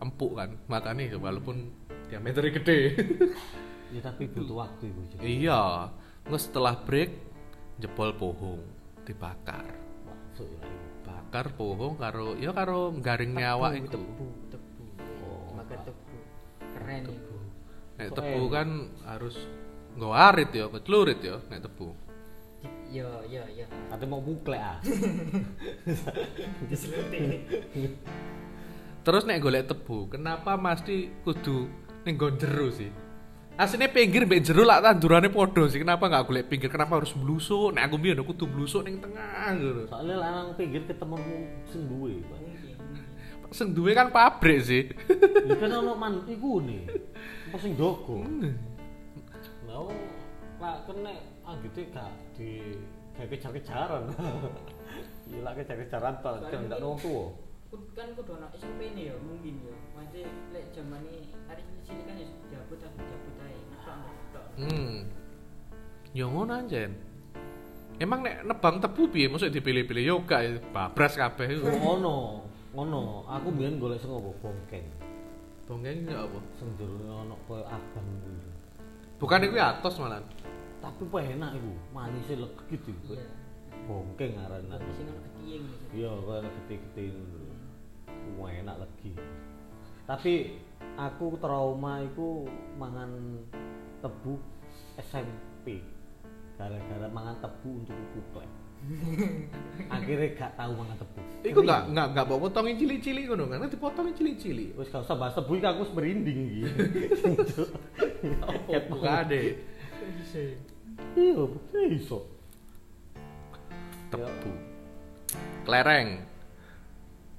empuk 0.05 0.37
kan 0.37 0.53
makanya 0.69 1.17
walaupun 1.19 1.75
diameternya 2.09 2.53
gede. 2.63 2.79
Ya 3.91 3.99
tapi 4.07 4.31
butuh 4.31 4.55
waktu 4.55 4.87
Jon. 4.87 5.19
iya, 5.19 5.91
nggak 6.23 6.39
setelah 6.39 6.79
break 6.87 7.11
jebol 7.83 8.15
pohong 8.15 8.63
dibakar. 9.03 9.67
Ya. 10.39 10.63
Bakar 11.03 11.51
pohong 11.59 11.99
karo 11.99 12.39
ya 12.39 12.55
karo 12.55 12.95
garing 13.03 13.35
nyawa 13.35 13.75
itu. 13.75 13.99
Keren 16.91 17.07
itu 17.07 17.39
Nek 18.01 18.09
Kok 18.11 18.17
tebu 18.17 18.49
kan 18.49 18.69
harus 19.05 19.37
nggo 19.93 20.11
arit 20.17 20.51
ya, 20.57 20.73
kecelurit 20.73 21.21
ya 21.21 21.37
nek 21.53 21.69
tebu. 21.69 21.93
yo 22.91 23.07
yo 23.29 23.45
yo 23.55 23.67
Ate 23.93 24.05
mau 24.09 24.25
muklek 24.25 24.59
ah. 24.59 24.81
Terus 29.05 29.23
nek 29.29 29.41
golek 29.45 29.69
tebu, 29.69 30.09
kenapa 30.09 30.57
mesti 30.57 31.13
kudu 31.23 31.69
ning 32.09 32.17
nggon 32.17 32.41
jero 32.41 32.73
sih? 32.73 32.89
Aslinya 33.61 33.93
pinggir 33.93 34.25
mbek 34.25 34.41
jero 34.41 34.65
lak 34.65 34.81
tandurane 34.81 35.29
podo 35.29 35.69
sih. 35.69 35.85
Kenapa 35.85 36.09
nggak 36.09 36.25
golek 36.25 36.49
pinggir? 36.49 36.73
Kenapa 36.73 36.97
harus 37.05 37.13
blusuk? 37.13 37.77
Nek 37.77 37.93
aku 37.93 38.01
mbiyen 38.01 38.25
kudu 38.25 38.49
blusuk 38.49 38.89
ning 38.89 38.97
tengah 38.97 39.53
gitu. 39.61 39.85
Soalnya 39.93 40.17
lanang 40.25 40.57
pinggir 40.57 40.89
ketemumu 40.89 41.47
sing 41.69 41.85
duwe, 41.85 42.25
Pak. 42.25 42.50
Sing 43.51 43.75
duwe 43.75 43.93
kan 43.93 44.15
pabrik 44.15 44.63
sih. 44.63 44.87
Ya 45.47 45.55
kan 45.59 45.71
ono 45.75 45.99
man 45.99 46.23
iku 46.31 46.63
ne. 46.63 46.87
Apa 47.51 47.59
sing 47.59 47.75
dogo? 47.75 48.23
Lah 49.67 49.87
oh, 49.87 49.95
lah 50.63 50.87
kena 50.87 51.15
anggite 51.43 51.91
gak 51.91 52.11
di 52.39 52.79
kayak 53.19 53.29
kejar-kejaran. 53.35 54.07
Iya 55.31 55.41
lah 55.47 55.53
kejar-kejaran 55.55 56.15
tok 56.23 56.47
Paling 56.47 56.63
ndak 56.71 56.79
wong 56.83 56.99
tuwa. 57.03 57.27
Kan 57.95 58.15
kudu 58.19 58.35
ana 58.35 58.51
SMP 58.55 58.91
nih 58.95 59.11
ya 59.11 59.17
mungkin 59.23 59.63
ya 59.63 59.77
masih 59.95 60.27
lek 60.51 60.75
zaman 60.75 61.03
ini 61.07 61.31
hari 61.47 61.63
cilik 61.87 62.03
kan 62.07 62.15
ya 62.19 62.27
jabut 62.51 62.83
ah 62.83 62.91
jabut 62.99 63.37
ae 63.47 63.59
Hmm. 64.59 65.07
Ya 66.11 66.27
ngono 66.27 66.53
anjen. 66.55 66.93
Emang 68.01 68.25
nek 68.25 68.43
nebang 68.43 68.83
tebu 68.83 69.13
piye 69.13 69.29
mosok 69.31 69.53
dipilih-pilih 69.53 70.05
yo 70.05 70.17
gak 70.27 70.41
ya, 70.41 70.51
babras 70.73 71.15
kabeh. 71.15 71.61
Oh, 71.61 71.69
Ngono, 71.69 72.17
ngono. 72.75 73.27
Aku 73.27 73.51
mbiyen 73.51 73.83
golek 73.83 73.99
sing 74.03 74.11
apa 74.11 74.31
bongkeng. 74.43 74.87
Dongeng 75.67 76.07
ya 76.07 76.27
apa? 76.27 76.39
Sing 76.59 76.69
jero 76.79 76.99
ono 77.07 77.35
koyo 77.47 77.63
abang 77.67 78.07
kuwi. 78.27 78.51
Bukan 79.21 79.45
iku 79.47 79.57
atos 79.61 80.01
malah. 80.03 80.23
Tapi 80.81 81.05
kok 81.05 81.21
enak 81.21 81.51
iku, 81.61 81.73
manisnya 81.93 82.41
legit 82.41 82.83
iku. 82.89 83.13
iya 83.13 83.29
Bongkeng 83.85 84.33
aranane. 84.41 84.81
tapi 84.81 84.91
sing 84.97 85.07
ono 85.13 85.21
ketiyeng 85.21 85.63
gitu 85.69 85.85
Iya, 85.93 86.11
enak 86.41 86.53
gede-gede 86.65 87.05
ngono. 87.13 87.39
Wah, 88.41 88.51
enak 88.51 88.77
lagi. 88.81 89.13
Tapi 90.09 90.35
aku 90.97 91.37
trauma 91.39 92.03
iku 92.03 92.49
mangan 92.81 93.45
tebu 94.01 94.41
SMP. 94.99 95.85
Gara-gara 96.57 97.09
mangan 97.09 97.37
tebu 97.41 97.85
untuk 97.85 97.97
kuplek. 98.17 98.51
Akhirnya 99.95 100.29
gak 100.37 100.53
tahu 100.57 100.73
mangan 100.77 100.97
tebu. 100.97 101.21
Iku 101.41 101.61
gak 101.65 101.83
nggak 101.93 102.07
nggak 102.17 102.27
bawa 102.27 102.39
potongin 102.49 102.77
cilik-cilik 102.81 103.25
ngono 103.29 103.45
kan? 103.49 103.59
Nanti 103.65 103.77
potongin 103.77 104.15
cilik-cilik. 104.17 104.69
Wis 104.77 104.89
gak 104.89 105.05
usah 105.05 105.17
bahas 105.17 105.35
tebu 105.37 105.53
iki 105.57 105.67
aku 105.67 105.81
wis 105.85 105.93
merinding 105.93 106.39
iki. 106.49 106.63
Bukan 108.93 109.23
deh. 109.29 109.47
Iya, 111.17 111.43
iso. 111.93 112.19
Tebu. 114.09 114.53
Kelereng. 115.69 116.09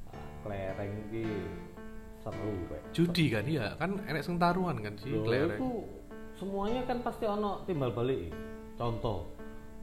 Ah, 0.09 0.25
Klereng 0.45 0.91
iki 1.09 1.25
seru 2.21 2.53
rek. 2.69 2.81
Judi 2.93 3.25
kan 3.33 3.45
iya 3.49 3.73
kan 3.81 3.97
enek 4.05 4.21
sing 4.21 4.37
taruhan 4.37 4.77
kan 4.77 4.93
sih 5.01 5.09
iku 5.09 5.89
semuanya 6.37 6.85
kan 6.85 7.01
pasti 7.01 7.25
ono 7.25 7.65
timbal 7.65 7.89
balik. 7.93 8.29
Contoh, 8.77 9.29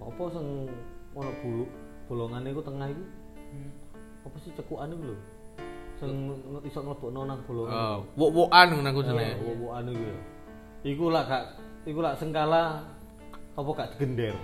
apa 0.02 0.22
sing 0.34 0.66
ono 1.14 1.32
bulu 1.40 1.64
bolongane 2.08 2.48
iku 2.50 2.62
tengah 2.64 2.88
iku 2.88 3.04
Hmm. 3.48 3.72
apa 4.28 4.36
sih 4.44 4.52
cekukan 4.52 4.92
iku 4.92 5.04
lho. 5.08 5.16
Sing 5.96 6.12
iso 6.68 6.78
mlebokno 6.84 7.24
nang 7.24 7.40
bolongan. 7.48 7.72
Oh, 7.72 7.98
wok-wokan 8.14 8.76
ngono 8.76 8.88
aku 8.92 9.00
jenenge. 9.08 9.34
Oh, 9.40 9.56
wowokan 9.56 9.88
iku 9.88 10.04
ya. 10.04 10.18
Iku 10.84 11.04
lah 11.08 11.22
gak 11.24 11.44
iku 11.88 12.00
lah 12.04 12.12
sing 12.14 12.28
kalah 12.30 12.84
apa 13.56 13.68
gak 13.72 13.88
digender. 13.96 14.36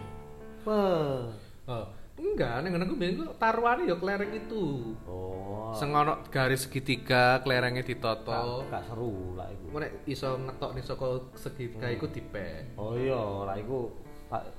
Wah. 0.64 1.28
Oh, 1.68 1.86
enggak, 2.16 2.64
ning 2.64 2.72
ngono 2.72 2.84
aku 2.88 2.96
biyen 2.96 3.20
ku 3.20 3.24
taruhane 3.36 3.84
ya 3.86 3.96
kelereng 4.00 4.32
itu. 4.32 4.96
Oh. 5.04 5.70
Sing 5.76 5.92
ono 5.92 6.24
garis 6.32 6.64
segitiga, 6.64 7.44
kelerengnya 7.44 7.84
ditoto. 7.84 8.32
gak, 8.66 8.72
gak 8.72 8.82
seru 8.88 9.36
lah 9.36 9.52
iku. 9.52 9.78
Nek 9.78 9.92
iso 10.08 10.32
ngetok 10.40 10.70
nih 10.74 10.82
saka 10.82 11.06
segitiga 11.36 11.92
iku 11.92 12.08
dipek. 12.08 12.72
Oh 12.80 12.96
iya, 12.96 13.20
lah 13.46 13.54
iku 13.60 13.92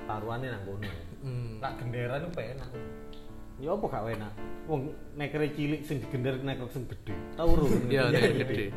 taruhane 0.05 0.47
nang 0.47 0.63
kono. 0.63 0.87
Hmm. 1.21 1.57
Tak 1.59 1.71
genderan 1.81 2.23
ku 2.25 2.31
penak. 2.31 2.69
Ya 3.55 3.71
apa 3.71 3.85
gak 3.87 4.03
enak? 4.13 4.33
Wong 4.67 4.81
nekere 5.15 5.47
cilik 5.51 5.81
sing 5.81 5.97
digender 5.99 6.37
neker 6.39 6.67
sing 6.69 6.83
gede. 6.85 7.15
Tau 7.33 7.55
ro. 7.55 7.65
Iya, 7.87 8.09
nek 8.11 8.45
gede. 8.45 8.67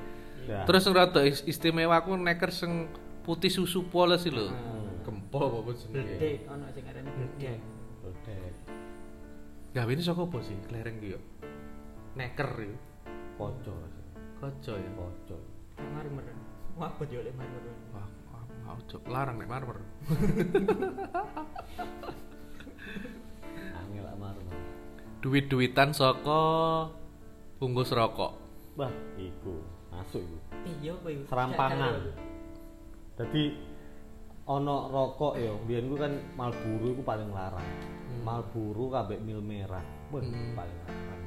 Ya. 0.46 0.62
Terus 0.64 0.80
sing 0.82 0.94
rada 0.94 1.20
is- 1.22 1.44
istimewa 1.44 1.98
aku 1.98 2.14
neker 2.14 2.48
sing 2.48 2.86
putih 3.22 3.50
susu 3.50 3.86
polos 3.86 4.22
sih 4.22 4.30
lho. 4.30 4.48
Hmm. 4.48 5.02
Gempol 5.02 5.60
apa 5.60 5.70
jenenge? 5.74 6.14
Gede 6.14 6.30
ono 6.46 6.64
sing 6.70 6.84
arane 6.86 7.10
gede 7.10 7.52
Gede. 8.02 8.38
Gawe 9.68 9.90
ini 9.90 10.00
saka 10.00 10.24
apa 10.24 10.38
sih 10.40 10.56
kelereng 10.64 10.96
ki 10.96 11.08
yo? 11.12 11.20
Neker 12.16 12.50
yo. 12.58 12.76
Koco. 13.36 13.74
Kaca 14.38 14.72
ya. 14.74 14.90
Koco. 14.94 15.36
marmer 15.78 16.26
wabot 16.74 17.06
yo 17.06 17.22
lek 17.22 17.34
marmer 17.34 17.62
Wah, 17.94 18.02
wah, 18.02 18.06
mau 18.68 18.76
cok 18.84 19.04
larang 19.08 19.40
nek 19.40 19.48
marmer. 19.48 19.80
Angel 23.72 24.04
lah 24.04 24.16
marung. 24.20 24.44
Duit-duitan 25.24 25.96
saka 25.96 26.40
bungkus 27.56 27.90
rokok. 27.96 28.36
Bah, 28.76 28.92
iku 29.16 29.64
masuk 29.88 30.20
iku. 30.20 30.36
iya 30.84 30.92
apa 30.94 31.08
iku 31.08 31.24
Serampangan. 31.32 31.92
Jadi 33.18 33.42
ono 34.44 34.76
rokok 34.92 35.34
ya, 35.40 35.52
biyen 35.64 35.88
ku 35.88 35.96
kan 35.96 36.12
Marlboro 36.36 36.86
iku 36.92 37.02
paling 37.02 37.32
larang. 37.32 37.64
Hmm. 37.64 38.20
Marlboro 38.22 38.92
kabeh 38.92 39.18
mil 39.24 39.40
merah. 39.40 39.82
Wah, 40.12 40.20
Hmm. 40.20 40.52
paling 40.54 40.78
larang. 40.84 41.22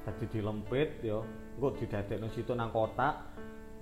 Dadi 0.00 0.24
dilempit 0.32 1.04
ya, 1.04 1.20
engko 1.58 1.76
didadekno 1.76 2.30
situ 2.32 2.54
nang 2.56 2.70
kotak. 2.72 3.29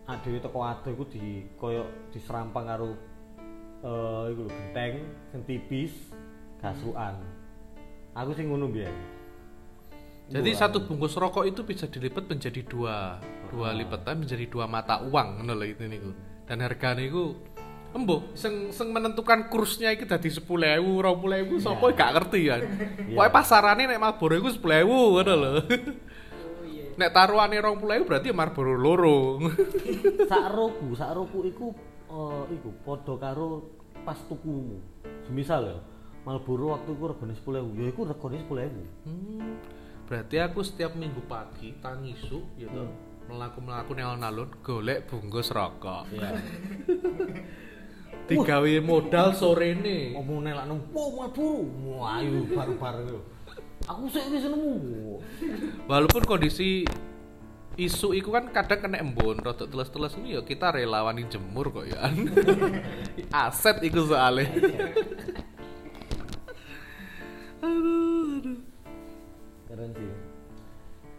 Adewe 0.09 0.41
teko 0.41 0.65
adoh 0.65 0.89
iku 0.89 1.05
di 1.05 1.25
koyo 1.55 1.85
diserampang 2.09 2.65
karo 2.65 2.97
eh 3.79 4.25
iku 4.33 4.41
lho 4.49 4.51
genteng 4.51 4.95
sing 5.29 5.41
tipis 5.45 5.93
gasukan. 6.59 7.21
Aku 8.17 8.33
sing 8.33 8.49
ngono 8.49 8.73
biyen. 8.73 8.91
Jadi 10.29 10.51
Wah. 10.53 10.59
satu 10.59 10.85
bungkus 10.85 11.17
rokok 11.17 11.45
itu 11.45 11.61
bisa 11.63 11.89
dilipat 11.89 12.25
menjadi 12.25 12.61
dua, 12.65 13.21
dua 13.49 13.73
Ah. 13.73 13.77
lipatan 13.77 14.25
menjadi 14.25 14.45
dua 14.49 14.65
mata 14.65 15.01
uang, 15.01 15.41
ngono 15.41 15.53
lho 15.55 15.67
itu 15.69 15.85
niku. 15.85 16.11
Dan 16.45 16.61
harganya 16.61 17.05
itu 17.05 17.37
embo, 17.93 18.33
sing 18.33 18.69
sing 18.69 18.93
menentukan 18.93 19.49
kursnya 19.49 19.93
itu 19.93 20.05
dadi 20.05 20.29
10.000, 20.29 21.01
20.000, 21.01 21.57
sapa 21.61 21.85
Iya. 21.89 21.97
gak 21.97 22.11
ngerti 22.17 22.41
kan. 22.45 22.61
Iya. 22.61 23.17
Pokoknya 23.17 23.33
pasarane 23.33 23.83
nek 23.85 24.01
Marlboro 24.01 24.35
iku 24.37 24.49
10.000 24.49 24.85
ngono 24.89 25.33
lho. 25.37 25.53
Nek 26.99 27.15
taruhane 27.15 27.63
20.000 27.63 28.03
berarti 28.03 28.29
ya 28.29 28.35
Marlboro 28.35 28.75
loro. 28.75 29.39
sak 30.31 30.47
roku, 30.51 30.99
sak 30.99 31.15
roku 31.15 31.47
iku 31.47 31.71
eh 32.11 32.45
iku 32.59 32.75
padha 32.83 33.15
karo 33.23 33.71
pas 34.03 34.19
tukumu. 34.27 34.83
Semisal 35.31 35.63
ya, 35.71 35.79
Marlboro 36.27 36.75
waktu 36.75 36.91
itu 36.99 37.05
regane 37.07 37.35
10.000, 37.39 37.79
ya 37.79 37.87
iku 37.95 38.01
regane 38.03 38.37
10.000. 38.43 39.07
Hmm, 39.07 39.63
berarti 40.11 40.37
aku 40.43 40.61
setiap 40.67 40.99
minggu 40.99 41.23
pagi 41.31 41.79
tangisu 41.79 42.59
gitu 42.59 42.83
melaku 43.29 43.61
melaku 43.61 43.93
alun 43.93 44.25
alun 44.25 44.49
golek 44.65 45.05
bungkus 45.05 45.53
rokok 45.53 46.09
Iya. 46.17 46.33
digawe 48.29 48.73
modal 48.81 49.37
sore 49.37 49.77
ini 49.77 50.17
Ngomong 50.17 50.49
nelak 50.49 50.65
nang, 50.69 50.81
"Wow, 50.93 51.17
Marlboro." 51.17 51.65
Wah, 51.97 52.21
ayo 52.21 52.45
baru-baru. 52.53 53.38
Aku 53.87 54.11
sik 54.11 54.27
wis 54.35 54.45
nemu. 54.49 54.75
walaupun 55.87 56.23
kondisi 56.27 56.83
isu 57.79 58.11
itu 58.19 58.29
kan 58.35 58.51
kadang 58.51 58.83
kena 58.83 58.99
embun 58.99 59.39
rodok 59.39 59.71
teles-teles 59.71 60.19
ini 60.19 60.35
ya 60.35 60.43
kita 60.43 60.75
relawanin 60.75 61.31
jemur 61.31 61.71
kok 61.71 61.87
ya 61.87 62.11
aset 63.47 63.79
itu 63.87 64.03
soalnya 64.03 64.51
aduh, 67.63 68.43
aduh. 68.43 68.59
Keren 69.71 69.91
sih. 69.95 70.11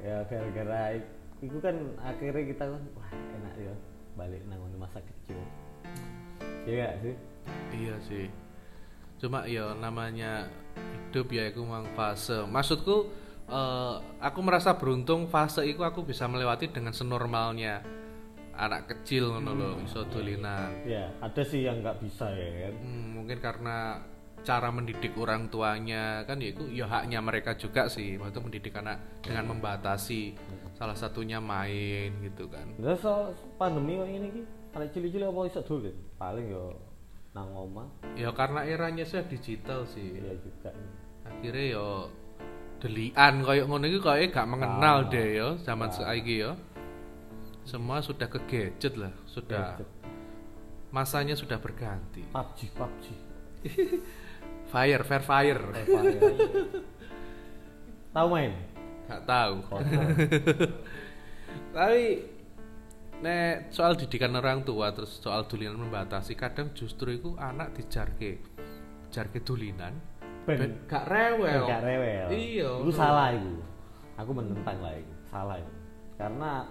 Ya 0.03 0.23
gara-gara 0.27 0.99
itu 1.39 1.57
kan 1.63 1.75
akhirnya 2.03 2.43
kita 2.51 2.63
kan 2.75 2.83
wah 2.99 3.11
enak 3.15 3.55
ya 3.55 3.73
balik 4.19 4.41
nang 4.51 4.59
ngono 4.59 4.83
masa 4.83 4.99
kecil. 4.99 5.39
Iya 6.67 6.99
sih? 7.01 7.15
iya 7.73 7.95
sih 8.05 8.27
cuma 9.19 9.43
ya 9.45 9.75
namanya 9.75 10.47
hidup 11.09 11.27
ya 11.29 11.51
itu 11.51 11.59
memang 11.61 11.85
fase. 11.93 12.39
Maksudku 12.47 12.97
eh, 13.51 13.95
aku 14.23 14.39
merasa 14.39 14.77
beruntung 14.79 15.27
fase 15.27 15.67
itu 15.67 15.83
aku 15.83 16.07
bisa 16.07 16.25
melewati 16.25 16.71
dengan 16.71 16.95
senormalnya. 16.95 17.83
Anak 18.59 18.91
kecil 18.91 19.31
ngono 19.31 19.55
lho 19.55 19.69
iso 19.87 20.03
dolinan. 20.11 20.83
Ya, 20.83 21.07
ada 21.23 21.47
sih 21.47 21.63
yang 21.63 21.79
nggak 21.79 22.03
bisa 22.03 22.27
ya 22.27 22.67
kan. 22.67 22.73
Hmm, 22.83 23.05
mungkin 23.15 23.39
karena 23.39 24.03
cara 24.43 24.67
mendidik 24.71 25.15
orang 25.19 25.51
tuanya 25.51 26.23
kan 26.23 26.39
ya 26.39 26.51
itu 26.51 26.67
ya 26.67 26.83
haknya 26.91 27.23
mereka 27.23 27.55
juga 27.55 27.87
sih. 27.87 28.19
Waktu 28.19 28.39
mendidik 28.43 28.75
anak 28.75 29.23
dengan 29.23 29.55
membatasi 29.55 30.35
salah 30.75 30.95
satunya 30.95 31.39
main 31.39 32.19
gitu 32.19 32.51
kan. 32.51 32.75
So 32.99 33.31
pandemi 33.55 33.95
ini 33.95 34.27
ki, 34.27 34.41
arek 34.75 34.91
cilik-cilik 34.91 35.31
apa 35.31 35.39
iso 35.47 35.61
dolen? 35.63 35.95
Paling 36.19 36.45
yo 36.51 36.88
nang 37.29 37.49
omah 37.51 37.87
ya 38.13 38.29
karena 38.31 38.63
eranya 38.63 39.03
sudah 39.03 39.23
digital 39.23 39.85
sih 39.85 40.17
ya 40.17 40.33
juga. 40.35 40.71
akhirnya 41.23 41.65
yo 41.71 41.87
delian 42.79 43.41
koyo 43.41 43.63
ngono 43.65 43.85
iki 43.85 43.99
koyo 43.99 44.23
gak 44.27 44.45
mengenal 44.45 45.03
Ah. 45.03 45.07
deh 45.07 45.27
yo 45.35 45.47
zaman 45.59 45.89
saiki 45.89 46.41
yo 46.41 46.55
semua 47.63 48.01
sudah 48.01 48.25
ke 48.25 48.39
gadget 48.45 48.93
lah 48.95 49.11
sudah 49.25 49.77
Gadget. 49.77 49.87
masanya 50.89 51.33
sudah 51.33 51.57
berganti 51.57 52.21
PUBG, 52.27 52.57
PUBG. 52.73 53.05
fire 54.71 55.03
fair 55.03 55.21
fire 55.21 55.63
Tahu 58.09 58.27
main? 58.27 58.51
gak 59.05 59.21
tahu 59.23 59.53
tapi 61.69 62.25
nek 63.19 63.75
soal 63.75 63.99
didikan 63.99 64.31
orang 64.39 64.63
tua 64.63 64.95
terus 64.95 65.19
soal 65.19 65.43
dulinan 65.43 65.75
membatasi 65.75 66.39
kadang 66.39 66.71
justru 66.71 67.19
itu 67.19 67.35
anak 67.35 67.75
dijarke 67.75 68.39
jarke 69.11 69.43
dulinan 69.43 69.91
Ben 70.47 70.57
ben 70.57 70.71
gak 70.89 71.05
rewel 71.05 71.67
Gak 71.67 71.83
rewel. 71.85 72.27
iya 72.33 72.69
Itu 72.81 72.89
salah 72.89 73.35
itu. 73.37 73.61
Aku 74.17 74.31
menentang 74.33 74.81
lah 74.81 74.97
itu. 74.97 75.13
Salah 75.29 75.61
itu. 75.61 75.73
Karena 76.17 76.65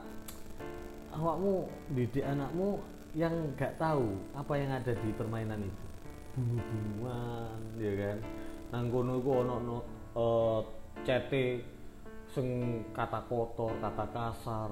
awakmu 1.15 1.71
didik 1.95 2.27
anakmu 2.27 2.83
yang 3.15 3.33
nggak 3.55 3.79
tahu 3.79 4.19
apa 4.35 4.53
yang 4.59 4.71
ada 4.75 4.93
di 4.99 5.11
permainan 5.15 5.63
itu. 5.63 5.85
Bunuh-bunuhan, 6.35 7.59
ya 7.79 7.93
kan. 8.03 8.19
Nang 8.75 8.85
kono 8.91 9.13
iku 9.23 9.31
ono 9.47 9.57
no, 9.63 9.79
eh, 10.13 10.61
cete 11.07 11.45
sing 12.35 12.83
kata 12.93 13.25
kotor, 13.31 13.73
kata 13.81 14.05
kasar, 14.13 14.71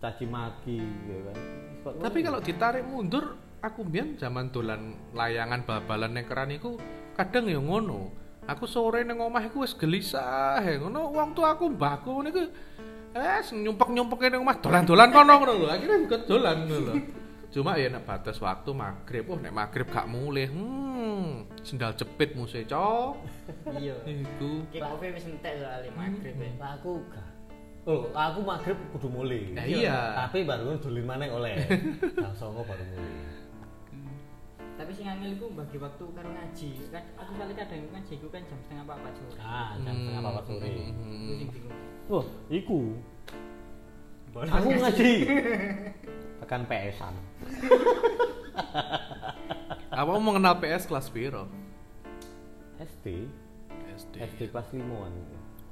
caci 0.00 0.24
maki, 0.28 0.78
ya 0.82 1.18
kan. 1.30 1.36
Kok 1.82 1.92
Tapi 2.02 2.18
kalau 2.20 2.40
ditarik 2.42 2.84
mundur, 2.84 3.38
aku 3.64 3.80
mbiyen 3.82 4.20
zaman 4.20 4.52
dolan 4.52 4.94
layangan 5.16 5.64
bal-balan 5.64 6.14
nang 6.14 6.26
keran 6.28 6.52
iku 6.52 6.76
kadang 7.16 7.48
ya 7.48 7.58
ngono. 7.58 8.12
Aku 8.46 8.68
sore 8.70 9.02
nang 9.02 9.18
omah 9.18 9.42
iku 9.42 9.66
wis 9.66 9.74
gelisah 9.74 10.62
he 10.62 10.78
ngono 10.78 11.10
wong 11.10 11.34
tua 11.34 11.58
aku 11.58 11.66
mbahku 11.74 12.22
niku 12.22 12.46
eh 13.16 13.42
nyumpek-nyumpek 13.42 14.30
nang 14.30 14.46
omah 14.46 14.56
dolan-dolan 14.62 15.08
kono 15.10 15.32
ngono 15.42 15.52
lho. 15.64 15.66
Akhirnya 15.66 15.98
bukan 16.06 16.20
dolan 16.28 16.56
ngono 16.62 16.78
lho. 16.78 16.94
Cuma 17.54 17.78
ya 17.78 17.88
nek 17.88 18.04
batas 18.04 18.36
waktu 18.42 18.70
maghrib, 18.74 19.32
oh 19.32 19.38
nek 19.40 19.54
maghrib 19.54 19.88
gak 19.88 20.10
mulih, 20.10 20.50
hmm, 20.50 21.48
sendal 21.64 21.94
jepit 21.96 22.36
musik 22.36 22.68
cok. 22.68 23.16
iya 23.80 23.96
Iku. 24.04 24.66
Ki 24.68 24.76
kopi 24.82 25.14
wis 25.14 25.24
entek 25.24 25.64
soalnya 25.64 25.90
maghrib 25.96 26.36
ya. 26.36 26.52
Lah 26.60 26.76
aku 26.76 27.00
gak. 27.08 27.25
Oh, 27.86 28.10
aku 28.10 28.42
maghrib 28.42 28.74
kudu 28.90 29.06
mulai. 29.06 29.54
Nah, 29.54 29.62
iya. 29.62 30.26
Tapi 30.26 30.42
baru 30.42 30.74
dolen 30.82 31.06
maneh 31.06 31.30
oleh. 31.30 31.54
Jam 32.18 32.34
09.00 32.34 32.66
baru 32.66 32.82
mulai. 32.82 33.14
Tapi 34.76 34.90
sing 34.92 35.06
angel 35.08 35.38
iku 35.38 35.46
bagi 35.54 35.78
waktu 35.78 36.04
karo 36.04 36.28
ngaji. 36.28 36.70
Kan 36.92 37.04
aku 37.16 37.30
soalnya 37.38 37.54
kadang 37.64 37.86
ngaji 37.94 38.12
iku 38.12 38.28
kan 38.28 38.42
jam 38.44 38.58
setengah 38.60 38.84
empat 38.84 39.14
sore. 39.16 39.38
Ah, 39.40 39.70
jam 39.80 39.94
setengah 39.96 40.20
apa 40.20 40.40
sore. 40.44 40.68
Iku 40.68 40.90
Hmm. 40.92 41.36
sing 41.38 41.48
bingung. 41.48 41.78
Oh, 42.10 42.24
iku. 42.52 42.80
Aku 44.36 44.68
ngaji. 44.68 45.12
Tekan 46.44 46.62
PS-an. 46.68 47.14
Apa 49.96 50.10
mau 50.12 50.20
mengenal 50.20 50.60
PS 50.60 50.84
kelas 50.84 51.08
piro? 51.08 51.48
SD, 52.76 53.24
SD. 53.96 54.14
SD 54.20 54.40
kelas 54.52 54.68
5-an. 54.68 55.14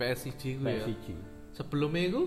PS1 0.01 0.33
ku 0.57 0.65
ya. 0.65 0.81
PS1. 0.81 1.07
Sebelumnya 1.55 2.03
itu 2.11 2.23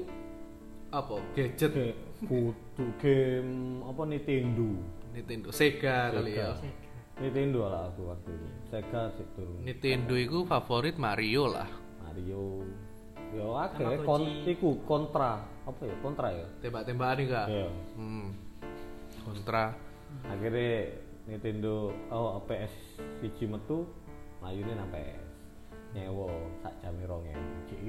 apa? 0.87 1.19
Gadget 1.35 1.75
kudu 2.23 2.85
game 3.03 3.83
apa 3.83 4.01
Nintendo. 4.07 4.69
Nintendo 5.11 5.49
Sega 5.51 6.15
kali 6.15 6.39
ya. 6.39 6.55
Sega. 6.55 6.71
Nintendo 7.17 7.59
lah 7.67 7.91
aku 7.91 8.01
waktu 8.07 8.29
itu. 8.31 8.47
Sega 8.71 9.01
sih 9.19 9.27
turun. 9.35 9.59
Nintendo 9.67 10.15
itu 10.15 10.47
favorit 10.47 10.95
Mario 10.95 11.43
lah. 11.51 11.67
Mario. 12.07 12.63
Yo 13.35 13.59
akeh 13.59 13.83
Tamagotchi. 13.83 14.07
kon 14.07 14.23
iku 14.47 14.69
kontra. 14.87 15.43
Apa 15.67 15.81
ya? 15.83 15.95
Kontra 15.99 16.27
ya? 16.31 16.47
Tembak-tembakan 16.63 17.15
nih 17.19 17.25
kak. 17.27 17.47
Iya. 17.51 17.67
Hmm. 17.99 18.27
Kontra. 19.27 19.75
akhirnya 20.23 20.87
Nintendo 21.27 21.91
oh 22.07 22.39
PS 22.47 22.71
siji 23.19 23.43
metu 23.43 23.83
layune 24.39 24.71
nang 24.71 24.87
PS 24.87 25.27
nyewa 25.91 26.31
sak 26.63 26.71
jame 26.79 27.03
2000 27.03 27.67
cek 27.67 27.79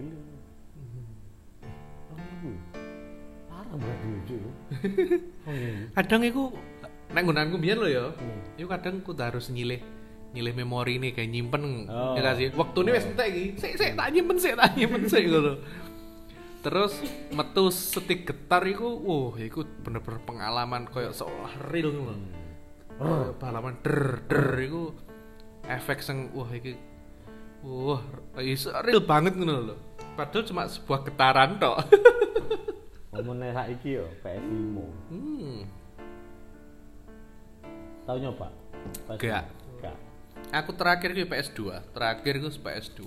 oh 5.46 5.52
iya 5.52 5.88
Kadang 5.94 6.22
itu 6.22 6.52
nek 7.08 7.22
nggunanku 7.24 7.56
biyen 7.56 7.78
lho 7.80 7.88
ya. 7.88 8.04
Hmm. 8.12 8.40
Iku 8.56 8.68
kadang 8.68 9.00
kudu 9.00 9.22
harus 9.22 9.48
nyilih 9.48 9.80
nyilih 10.28 10.52
memori 10.52 11.00
nih 11.00 11.16
kayak 11.16 11.30
nyimpen 11.32 11.88
Oh. 11.88 12.12
ya 12.12 12.20
gak 12.20 12.36
sih 12.36 12.52
waktu 12.52 12.78
ini 12.84 12.90
wes 12.92 13.06
entek 13.08 13.28
iki 13.32 13.44
sik 13.56 13.72
sik 13.80 13.90
tak 13.96 14.12
nyimpen 14.12 14.36
sik 14.36 14.54
tak 14.60 14.76
nyimpen 14.76 15.02
sik 15.08 15.24
ngono 15.32 15.52
terus 16.60 17.00
metu 17.32 17.72
setik 17.72 18.28
getar 18.28 18.60
iku 18.68 18.92
wah 18.92 19.40
iku 19.40 19.64
bener-bener 19.80 20.20
pengalaman 20.28 20.84
koyo 20.84 21.16
seolah 21.16 21.72
real 21.72 21.96
ngono 21.96 22.28
Hmm. 22.98 23.30
Pengalaman 23.38 23.80
der 23.80 24.26
der 24.26 24.68
iku 24.68 24.90
efek 25.64 26.04
sing 26.04 26.28
wah 26.36 26.50
iki 26.50 26.76
wah 27.64 28.04
real 28.84 29.00
banget 29.00 29.32
ngono 29.32 29.54
lho 29.64 29.76
padahal 30.12 30.44
cuma 30.44 30.68
sebuah 30.68 31.08
getaran 31.08 31.56
tok 31.56 31.88
ngomongnya 33.08 33.56
saiki 33.56 33.96
yo 33.96 34.04
PS5 34.20 34.76
hmm. 35.08 35.58
tau 38.04 38.16
nyoba? 38.20 38.48
PS5? 39.08 39.20
Gak. 39.24 39.44
gak. 39.80 39.96
Aku 40.52 40.70
terakhir 40.76 41.16
itu 41.16 41.24
PS2 41.24 41.60
terakhir 41.96 42.32
itu 42.36 42.48
PS2 42.60 43.00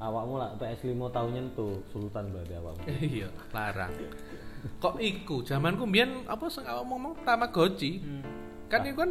awakmu 0.00 0.34
lah 0.40 0.56
PS5 0.56 0.96
tau 1.12 1.28
nyentuh 1.28 1.84
sultan 1.92 2.32
berarti 2.32 2.54
awakmu. 2.56 2.84
Iya 3.04 3.28
larang. 3.52 3.92
Kok 4.80 4.96
iku? 5.00 5.44
Zamanku 5.44 5.84
mbiyen 5.84 6.24
apa 6.24 6.48
sing 6.48 6.64
awak 6.64 6.88
ngomong? 6.88 7.12
Tamagotchi. 7.22 8.00
Hmm. 8.00 8.24
kan 8.70 8.86
iku 8.86 9.02
kan 9.02 9.10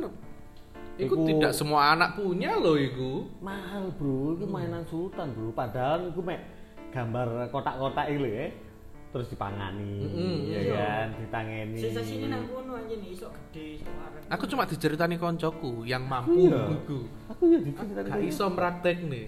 iku 0.95 1.13
Iku- 1.19 1.28
tidak 1.28 1.52
semua 1.52 1.93
anak 1.93 2.15
punya 2.15 2.56
loh 2.58 2.80
iku. 2.80 3.28
Mahal 3.43 3.93
bro. 3.95 4.39
Itu 4.39 4.45
mainan 4.49 4.84
sultan 4.89 5.36
bro. 5.36 5.54
Padahal 5.54 6.10
itu 6.10 6.21
mek 6.23 6.41
gambar 6.89 7.54
kotak-kotak 7.54 8.10
ya 8.10 8.68
terus 9.10 9.26
dipangani 9.26 10.06
Mm-mm, 10.06 10.36
ya 10.54 10.60
iya. 10.62 10.74
kan 10.78 11.08
ditangeni 11.17 11.82
Sisa 11.82 12.02
sini 12.06 12.30
nang 12.30 12.45
kono 12.45 12.78
aja 12.78 12.93
nih 12.93 13.10
iso 13.10 13.28
gede 13.34 13.82
aku 14.30 14.43
cuma 14.45 14.69
diceritani 14.69 15.17
koncoku 15.17 15.82
yang 15.82 16.06
mampu 16.06 16.45
Iya. 16.45 16.62
iku 16.78 17.00
aku 17.26 17.43
ya 17.50 17.60
diceritain 17.65 18.06
gak 18.06 18.22
iso 18.22 18.45
praktek 18.54 18.98
nih 19.10 19.26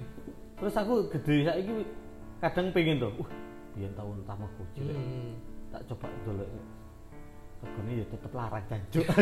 terus 0.62 0.76
aku 0.78 1.10
gede 1.10 1.36
saiki 1.50 1.74
kadang 2.38 2.70
pengen 2.70 3.02
tuh 3.02 3.12
uh 3.18 3.30
biyen 3.72 3.94
tahun 3.98 4.22
tamagotchi 4.28 4.80
rek. 4.86 4.94
hmm. 4.94 5.32
tak 5.74 5.82
coba 5.90 6.08
dolek 6.28 6.50
regane 7.62 7.92
ya 7.94 8.06
tetep 8.10 8.32
larang 8.34 8.66
jancuk 8.70 9.06
kan. 9.06 9.22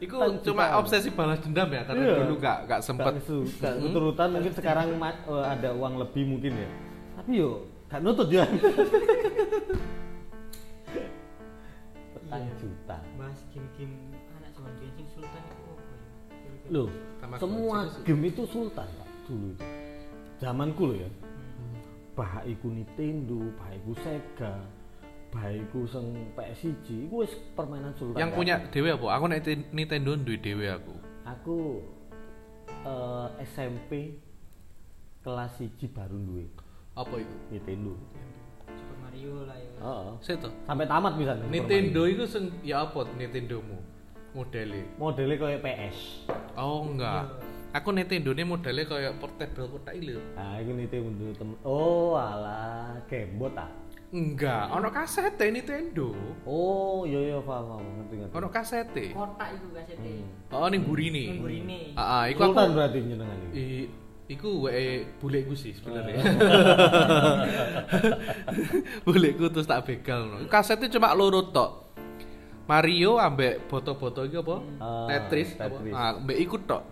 Iku 0.00 0.16
cuma 0.46 0.80
obsesi 0.80 1.12
balas 1.12 1.40
dendam 1.44 1.68
ya 1.68 1.82
karena 1.84 2.04
Iya. 2.04 2.16
dulu 2.24 2.34
gak 2.40 2.58
gak 2.68 2.80
sempet 2.80 3.14
Gak 3.60 3.74
gak 3.76 4.28
mungkin 4.32 4.52
sekarang 4.60 4.96
eh, 4.96 5.44
ada 5.44 5.68
uang 5.76 6.00
lebih 6.00 6.24
mungkin 6.24 6.52
ya 6.56 6.70
tapi 7.20 7.36
yo 7.36 7.50
gak 7.86 8.00
nutut 8.00 8.28
ya 8.28 8.48
petang 12.14 12.42
Iya. 12.42 12.54
juta 12.58 12.98
Bahas 13.18 13.38
game-game 13.52 13.94
anak 14.38 14.50
zaman 14.54 14.72
biyen 14.78 14.92
sing 14.96 15.06
sultan 15.12 15.42
itu 15.42 15.68
apa 15.68 15.82
ya? 15.82 16.68
Loh 16.70 16.88
semua 17.36 17.76
itu 17.86 17.98
game 18.06 18.22
itu 18.26 18.42
sultan 18.48 18.86
pak 18.88 19.08
dulu 19.26 19.46
itu 19.50 19.64
zamanku 20.38 20.82
loh 20.86 20.98
ya 20.98 21.10
Hmm. 21.60 21.76
bah 22.16 22.40
iku 22.42 22.72
Nintendo 22.72 23.36
bah 23.54 23.68
iku 23.74 23.92
Sega 24.00 24.54
bah 25.28 25.46
iku 25.50 25.84
sing 25.84 26.06
PS1 26.32 26.86
iku 27.06 27.20
wis 27.20 27.32
permainan 27.52 27.92
sultan 27.94 28.16
yang 28.16 28.32
kan? 28.32 28.38
punya 28.38 28.54
dewe 28.72 28.88
apa? 28.90 29.06
Aku 29.12 29.24
nek 29.26 29.44
Nintendo 29.70 30.16
duwe 30.16 30.40
dewe 30.40 30.66
aku. 30.66 30.94
aku 31.22 31.56
eh, 32.80 33.26
SMP 33.44 34.16
kelas 35.20 35.52
1 35.60 35.76
baru 35.86 36.16
duwe 36.16 36.48
Apa 37.00 37.14
itu? 37.16 37.36
Nintendo 37.48 37.92
Super 38.68 38.96
Mario 39.00 39.32
lah 39.48 39.56
ya. 39.56 39.70
Heeh. 39.80 40.10
Seto. 40.20 40.48
sampai 40.68 40.84
tamat 40.84 41.12
bisa 41.16 41.32
nih, 41.34 41.48
Nintendo 41.48 42.02
itu 42.04 42.24
sing 42.28 42.52
ya 42.60 42.84
apa 42.84 43.08
Nintendomu? 43.16 43.80
Modele. 44.30 44.86
modelnya 44.94 45.36
kayak 45.36 45.60
PS 45.64 45.96
Oh 46.54 46.86
enggak. 46.86 47.26
Aku 47.70 47.90
Nintendo 47.90 48.30
ini 48.30 48.42
modelnya 48.44 48.84
kayak 48.84 49.18
portable 49.18 49.66
kotak 49.70 49.94
ini 49.98 50.14
lho. 50.14 50.22
nah 50.34 50.58
ini 50.58 50.86
Nintendo 50.86 51.34
temen 51.34 51.56
oh 51.64 52.14
alah 52.14 52.98
gamebot 53.08 53.54
ah 53.56 53.70
Enggak, 54.10 54.74
ono 54.74 54.90
kasete 54.90 55.54
Nintendo. 55.54 56.10
oh 56.42 57.06
iya 57.06 57.30
iya 57.30 57.38
paham 57.38 57.78
paham 57.78 57.86
ngerti 57.94 58.14
ngerti 58.18 58.34
Ono 58.34 58.48
kasete. 58.50 59.04
Kotak 59.14 59.48
itu 59.54 59.66
kasete. 59.70 60.02
Hmm. 60.02 60.50
Oh 60.50 60.66
ning 60.66 60.82
burine. 60.82 61.24
Ning 61.30 61.38
burine. 61.38 61.80
Heeh, 61.94 62.22
iku 62.34 62.40
Sultan 62.50 62.58
aku 62.58 62.74
berarti 62.74 62.98
nyenengan 63.06 63.38
itu 63.38 63.54
I, 63.54 63.64
iku 64.30 64.70
wae 64.70 65.10
buleku 65.18 65.58
sih 65.58 65.74
sebenarnya. 65.74 66.22
buleku 69.06 69.50
terus 69.50 69.66
tak 69.66 69.82
begal 69.90 70.30
no. 70.30 70.46
Kasetnya 70.46 70.86
cuma 70.86 71.10
loro 71.18 71.50
tok. 71.50 71.90
Mario 72.70 73.18
ambek 73.18 73.66
boto-boto 73.66 74.22
iki 74.22 74.38
apa? 74.38 74.62
Ah, 74.78 75.10
Tetris, 75.10 75.58
apa? 75.58 75.74
Tetris. 75.74 75.90
Ah, 75.90 76.14
ambek 76.14 76.38
iku 76.38 76.62
tok. 76.62 76.86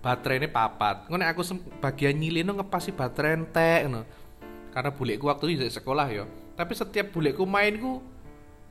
Baterainya 0.00 0.48
papat. 0.48 1.12
Ngono 1.12 1.28
aku 1.28 1.44
bagian 1.84 2.16
nyilino 2.16 2.56
ngepasi 2.56 2.96
baterai 2.96 3.36
entek 3.36 3.80
ngono. 3.84 4.08
Karena 4.72 4.90
buleku 4.96 5.28
waktu 5.28 5.52
itu 5.52 5.68
di 5.68 5.72
sekolah 5.76 6.08
ya. 6.08 6.24
Tapi 6.56 6.72
setiap 6.72 7.12
buleku 7.12 7.44
main 7.44 7.76
ku 7.76 8.00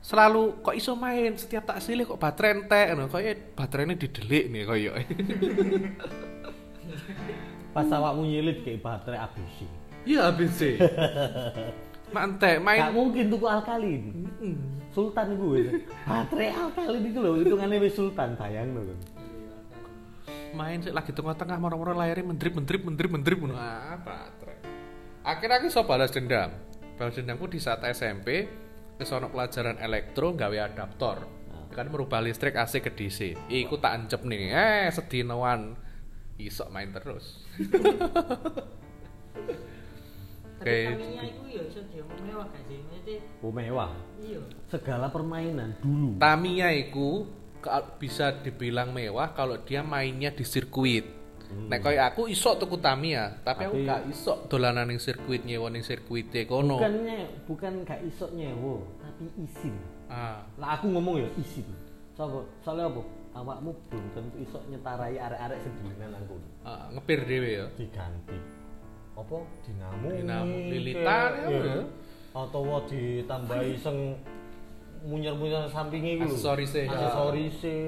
selalu 0.02 0.64
kok 0.64 0.74
iso 0.74 0.96
main 0.98 1.36
setiap 1.38 1.70
tak 1.70 1.78
silih 1.78 2.02
kok 2.02 2.18
baterai 2.18 2.66
entek 2.66 2.86
ngono. 2.98 3.06
Kayak 3.06 3.54
baterainya 3.54 3.94
didelik 3.94 4.50
nih 4.50 4.62
koyo. 4.66 4.92
pas 7.70 7.86
awakmu 7.86 8.26
nyilit 8.26 8.62
kayak 8.66 8.82
baterai 8.82 9.20
ABC 9.20 9.56
Iya 10.00 10.32
ABC. 10.32 10.60
Mantek 12.16 12.58
gak 12.58 12.64
main. 12.64 12.90
mungkin 12.90 13.30
tuku 13.30 13.46
alkalin 13.46 14.26
sultan 14.90 15.38
gue 15.38 15.78
baterai 16.02 16.50
alkalin 16.50 17.02
itu 17.06 17.18
loh 17.22 17.38
hitungannya 17.38 17.78
wis 17.78 17.94
sultan 17.94 18.34
bayang 18.34 18.74
loh 18.74 18.96
Main 20.50 20.82
sih 20.82 20.90
lagi 20.90 21.14
tengah-tengah 21.14 21.62
moro-moro 21.62 21.94
layarnya 21.94 22.26
mendrip 22.26 22.58
mendrip 22.58 22.82
mendrip 22.82 23.06
mendrip 23.06 23.38
ngono. 23.38 23.54
Ah, 23.54 23.94
baterai. 24.02 24.58
Akhirnya 25.22 25.62
aku 25.62 25.70
iso 25.70 25.86
balas 25.86 26.10
dendam. 26.10 26.50
Balas 26.98 27.14
dendamku 27.14 27.46
di 27.46 27.62
saat 27.62 27.86
SMP 27.86 28.50
wis 28.98 29.10
ono 29.14 29.30
pelajaran 29.30 29.78
elektro 29.78 30.34
gawe 30.34 30.58
adaptor. 30.66 31.22
Kan 31.70 31.86
merubah 31.94 32.18
listrik 32.18 32.58
AC 32.58 32.82
ke 32.82 32.90
DC. 32.90 33.38
Iku 33.46 33.78
tak 33.78 33.94
ancep 33.94 34.26
nih. 34.26 34.50
Eh, 34.50 34.86
sedinoan 34.90 35.78
iso 36.42 36.64
main 36.68 36.88
terus. 36.88 37.44
Tapi 40.60 40.60
Kayak 40.60 40.92
Tamiya 40.92 41.22
itu 41.24 41.44
ya 41.48 41.62
iso 41.64 41.80
diomong 41.88 42.20
mewah 42.20 43.88
oh 43.88 43.96
iya. 44.20 44.40
segala 44.68 45.08
permainan 45.08 45.72
dulu 45.80 46.20
Tamiya 46.20 46.68
iku 46.76 47.24
ka- 47.58 47.96
bisa 47.96 48.36
dibilang 48.36 48.92
mewah 48.92 49.32
kalau 49.32 49.56
dia 49.58 49.80
mainnya 49.80 50.28
di 50.28 50.44
sirkuit. 50.44 51.16
Nek 51.50 51.80
koyo 51.80 51.98
aku 51.98 52.28
iso 52.28 52.54
tuku 52.54 52.78
Tamiya, 52.78 53.40
tapi, 53.42 53.66
aku 53.66 53.74
Tapi- 53.74 53.88
gak 53.88 54.02
iso 54.06 54.32
dolanan 54.46 54.86
ning 54.86 55.00
sirkuit 55.00 55.42
nyewa 55.42 55.66
ning 55.66 55.80
sirkuite 55.80 56.44
kono. 56.44 56.76
bukannya 56.76 57.18
bukan 57.42 57.72
gak 57.82 58.00
iso 58.04 58.28
nyewo 58.30 58.84
tapi 59.00 59.24
izin 59.40 59.74
Ah, 60.06 60.44
lah 60.54 60.76
aku 60.76 60.90
ngomong 60.90 61.18
ya 61.18 61.28
izin 61.34 61.66
Sopo? 62.12 62.46
soalnya 62.60 62.86
apa 62.86 63.00
awakmu 63.30 63.70
belum 63.88 64.06
tentu 64.12 64.36
iso 64.42 64.58
nyetarai 64.66 65.16
arek-arek 65.16 65.58
seduluran 65.62 66.12
aku 66.18 66.36
ah, 66.66 66.90
ngepir 66.90 67.20
dhewe 67.26 67.50
ya. 67.62 67.66
diganti 67.78 68.38
apa 69.14 69.36
dinamo 69.66 70.06
Dinamo, 70.10 70.54
lilitan, 70.70 71.30
ya. 71.44 71.48
iya. 71.50 71.78
atau 72.34 72.62
wa 72.62 72.78
ditambahi 72.88 73.72
seng 73.78 74.16
munyer-munyer 75.04 75.68
sampingnya 75.70 76.24
gitu 76.26 76.34
Aksesorisnya, 76.36 76.82
ya. 76.86 76.92
aksesorisnya 76.92 77.78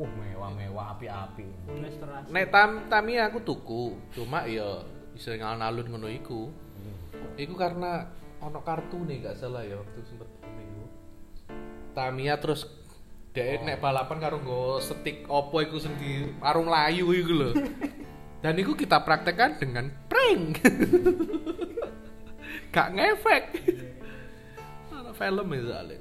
wah 0.00 0.08
mewah-mewah 0.16 0.84
api-api 0.96 1.44
restorasi. 1.82 2.30
Nek 2.32 2.46
tam 2.48 2.70
Tamiya 2.88 3.28
aku 3.28 3.42
tuku, 3.44 3.98
cuma 4.16 4.46
ya 4.48 4.80
bisa 5.12 5.36
ngalun-alun 5.36 5.86
ngono 5.92 6.08
iku. 6.08 6.48
Iku 7.36 7.52
karena 7.58 8.08
ono 8.40 8.64
kartu 8.64 9.04
nih 9.04 9.20
gak 9.20 9.36
salah 9.36 9.60
ya 9.60 9.76
waktu 9.76 10.00
sempet 10.08 10.28
minggu. 10.46 10.84
Tamiya 11.92 12.40
terus 12.40 12.64
dek 13.30 13.62
nek 13.62 13.78
balapan 13.78 14.18
karo 14.18 14.42
nggo 14.42 14.82
stick 14.82 15.22
opo 15.30 15.62
iku 15.62 15.78
sing 15.78 15.94
di 16.02 16.26
warung 16.42 16.66
layu 16.66 17.14
iku 17.14 17.32
lho. 17.34 17.50
Dan 18.42 18.56
itu 18.56 18.72
kita 18.72 19.04
praktekkan 19.04 19.60
dengan 19.60 19.92
prank. 20.08 20.64
gak 22.74 22.88
ngefek. 22.96 23.44
Ono 24.90 25.12
film 25.12 25.46
ya 25.52 25.60
soalnya. 25.68 25.98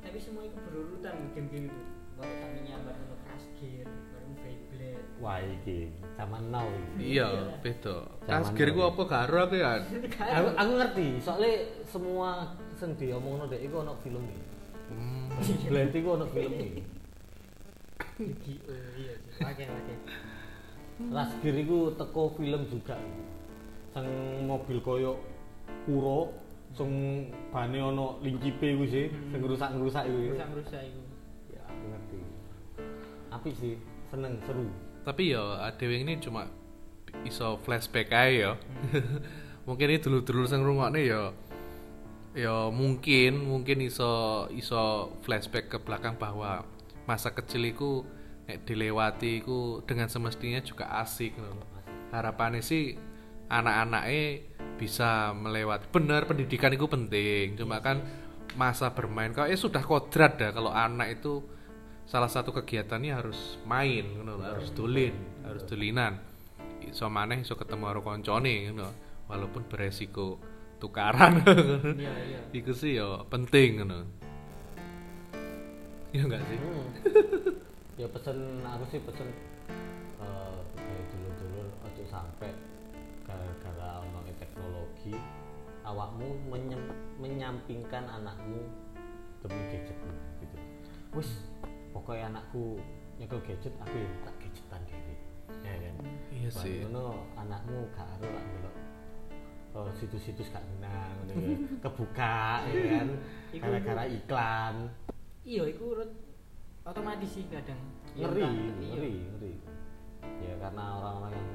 Tapi 0.00 0.18
semua 0.18 0.42
itu 0.48 0.56
berurutan 0.64 1.14
game-game 1.36 1.68
itu. 1.68 1.82
Baru 2.16 2.32
Tamiya, 2.40 2.76
baru 2.82 3.04
Crash 3.20 3.48
Gear, 3.60 3.86
baru 3.86 4.32
Beyblade. 4.40 5.02
wah 5.20 5.38
iki 5.44 5.92
zaman 6.16 6.42
now 6.48 6.66
iki. 6.72 7.20
Iya, 7.20 7.52
beda. 7.60 7.96
Zaman 8.24 8.42
Kasgir 8.48 8.68
ku 8.72 8.80
apa 8.88 9.02
karo 9.04 9.36
aku 9.44 9.54
ya? 9.60 9.84
aku, 10.16 10.48
aku 10.56 10.72
ngerti 10.72 11.06
soalnya 11.20 11.54
semua 11.84 12.56
sing 12.80 12.96
diomongno 12.96 13.44
dek 13.44 13.60
iku 13.60 13.84
ono 13.84 13.92
film 14.00 14.24
iki 14.24 14.57
Hmm. 14.88 15.28
Blend 15.68 15.92
iku 15.94 16.08
ono 16.16 16.26
film 16.32 16.52
iki 16.56 16.82
Yu-Gi-Oh, 18.18 18.98
iya 18.98 19.14
sih. 19.30 19.46
Oke, 19.46 19.62
oke. 19.70 19.94
Rasgir 21.14 21.54
iku 21.54 21.94
teko 21.94 22.34
film 22.34 22.66
juga. 22.66 22.98
Sing 23.94 24.06
mobil 24.42 24.82
koyo 24.82 25.22
kuro 25.86 26.34
sing 26.74 26.90
bane 27.54 27.78
ono 27.78 28.18
lincipe 28.18 28.74
iku 28.74 28.84
sih, 28.90 29.06
sing 29.06 29.38
ngrusak-ngrusak 29.38 30.02
iku. 30.10 30.34
Rusak-rusak 30.34 30.82
itu. 30.82 31.02
Ya, 31.54 31.62
aku 31.62 31.84
ngerti. 31.94 32.18
Apik 33.30 33.54
sih, 33.54 33.74
seneng, 34.10 34.34
seru. 34.42 34.66
Tapi 35.06 35.38
ya 35.38 35.62
adewe 35.62 36.02
ini 36.02 36.18
cuma 36.18 36.50
iso 37.22 37.54
flashback 37.62 38.10
ae 38.10 38.42
ya. 38.42 38.58
mungkin 39.68 39.94
ini 39.94 40.02
dulu-dulu 40.02 40.42
sing 40.48 40.64
ngrungokne 40.64 41.00
ya 41.06 41.30
ya 42.36 42.68
mungkin 42.68 43.48
mungkin 43.48 43.80
iso 43.84 44.44
iso 44.52 45.12
flashback 45.24 45.72
ke 45.72 45.78
belakang 45.80 46.20
bahwa 46.20 46.64
masa 47.08 47.32
kecil 47.32 47.64
iku 47.64 48.04
nek 48.48 48.64
dilewati 48.64 49.44
iku 49.44 49.84
dengan 49.84 50.08
semestinya 50.08 50.60
juga 50.64 50.88
asik 51.00 51.36
ngono 51.36 51.60
lho. 51.60 51.66
Harapannya 52.12 52.64
sih 52.64 52.96
anak-anaknya 53.48 54.24
bisa 54.80 55.36
melewati 55.36 55.88
benar 55.92 56.24
pendidikan 56.24 56.72
itu 56.72 56.88
penting. 56.88 57.56
Cuma 57.56 57.80
kan 57.84 58.00
masa 58.56 58.92
bermain 58.96 59.32
kalau 59.36 59.48
ya 59.48 59.56
sudah 59.60 59.84
kodrat 59.84 60.40
dah 60.40 60.50
kalau 60.52 60.72
anak 60.72 61.20
itu 61.20 61.44
salah 62.08 62.32
satu 62.32 62.56
kegiatannya 62.56 63.12
harus 63.12 63.60
main 63.68 64.04
ngono 64.16 64.40
lho, 64.40 64.44
harus 64.48 64.72
dolin 64.72 65.12
harus 65.44 65.64
dolinan. 65.68 66.20
Iso 66.84 67.08
maneh 67.12 67.44
iso 67.44 67.56
ketemu 67.56 67.84
karo 67.88 68.00
koncone 68.00 68.68
ngono 68.68 68.88
walaupun 69.28 69.68
beresiko 69.68 70.40
tukaran 70.78 71.42
Iya, 71.94 72.12
iya. 72.24 72.40
iku 72.58 72.72
sih 72.72 72.96
ya 72.96 73.22
penting 73.26 73.78
ngono 73.78 74.06
ya 76.08 76.22
enggak 76.24 76.42
sih 76.46 76.58
Hmm. 76.58 76.86
ya 77.94 78.06
pesen 78.08 78.38
aku 78.62 78.84
sih 78.88 79.00
pesen 79.02 79.28
eh 80.18 80.56
kayak 80.74 81.04
dulu-dulu 81.10 81.62
ojo 81.82 82.02
sampai 82.06 82.50
gara-gara 83.22 84.00
ono 84.00 84.18
teknologi 84.38 85.12
awakmu 85.82 86.28
menyem- 86.46 86.94
menyampingkan 87.18 88.04
anakmu 88.08 88.60
demi 89.40 89.62
gadgetmu 89.68 90.12
gitu. 90.38 90.56
Wis 91.12 91.30
pokoknya 91.90 92.30
anakku 92.30 92.78
nyekel 93.16 93.40
gadget 93.42 93.74
aku 93.78 93.96
ya 93.96 94.08
tak 94.22 94.34
gadgetan 94.40 94.80
dhewe. 94.84 95.14
Ya 95.64 95.74
kan. 95.80 95.94
Iya 96.30 96.50
sih. 96.50 96.76
anakmu 97.36 97.78
gak 97.92 98.08
lak 98.20 98.44
delok 98.46 98.74
oh, 99.78 99.90
situs-situs 99.94 100.50
gak 100.50 100.62
ngono 100.66 100.86
ya. 101.38 101.56
kebuka 101.86 102.66
ya 102.66 102.82
kan? 102.98 103.08
Gara-gara 103.54 104.04
iklan. 104.10 104.74
Iya 105.46 105.62
iku 105.70 105.94
urut 105.94 106.10
otomatis 106.82 107.30
sih 107.30 107.46
kadang. 107.46 107.78
Ya, 108.18 108.26
ngeri 108.26 108.42
iya. 108.42 108.72
ngeri 108.74 109.12
ngeri. 109.38 109.52
Ya 110.42 110.54
karena 110.58 110.84
orang-orang 110.98 111.34
yang 111.38 111.50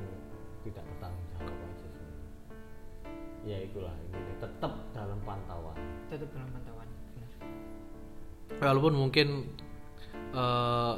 tidak 0.63 0.83
bertanggung 0.87 1.27
jawab 1.35 1.57
aja 1.67 1.87
sih. 1.91 2.07
Ya 3.43 3.57
itulah 3.59 3.95
ini 4.07 4.33
tetap 4.39 4.73
dalam 4.95 5.19
pantauan. 5.27 5.77
Tetap 6.07 6.29
dalam 6.31 6.49
pantauan 6.55 6.87
benar. 6.87 7.31
Walaupun 8.63 8.93
mungkin 8.95 9.27
eh, 10.31 10.95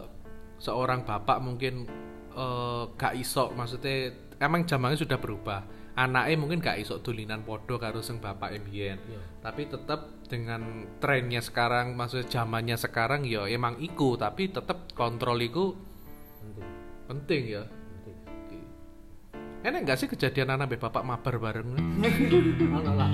seorang 0.61 1.03
bapak 1.03 1.37
mungkin 1.41 1.89
eh, 2.37 2.83
gak 2.95 3.17
iso 3.17 3.49
maksudnya 3.57 4.13
emang 4.39 4.67
zamannya 4.67 4.99
sudah 4.99 5.17
berubah 5.17 5.84
anaknya 5.95 6.35
mungkin 6.35 6.59
gak 6.59 6.79
iso 6.83 6.99
dulinan 6.99 7.47
podo 7.47 7.79
karo 7.79 8.03
sing 8.03 8.19
bapak 8.19 8.51
mbien 8.67 8.99
Iya. 8.99 9.19
tapi 9.39 9.71
tetap 9.71 10.11
dengan 10.27 10.83
trennya 10.99 11.39
sekarang 11.39 11.95
maksudnya 11.95 12.27
zamannya 12.27 12.75
sekarang 12.75 13.23
ya 13.23 13.47
emang 13.47 13.79
iku 13.79 14.19
tapi 14.19 14.51
tetap 14.51 14.91
kontrol 14.91 15.39
iku 15.39 15.71
penting. 16.43 16.67
penting 17.07 17.41
ya. 17.47 17.63
Penting. 17.65 18.63
Enak 19.63 19.79
gak 19.87 19.97
sih 20.03 20.07
kejadian 20.11 20.53
anak 20.59 20.75
be 20.75 20.77
bapak 20.77 21.05
mabar 21.05 21.39
bareng? 21.39 21.69
Lah 22.95 23.11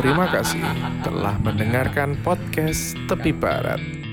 Terima 0.00 0.26
kasih 0.32 0.62
telah 1.04 1.36
mendengarkan 1.40 2.16
podcast 2.24 2.96
Tepi 3.06 3.32
Barat. 3.36 4.03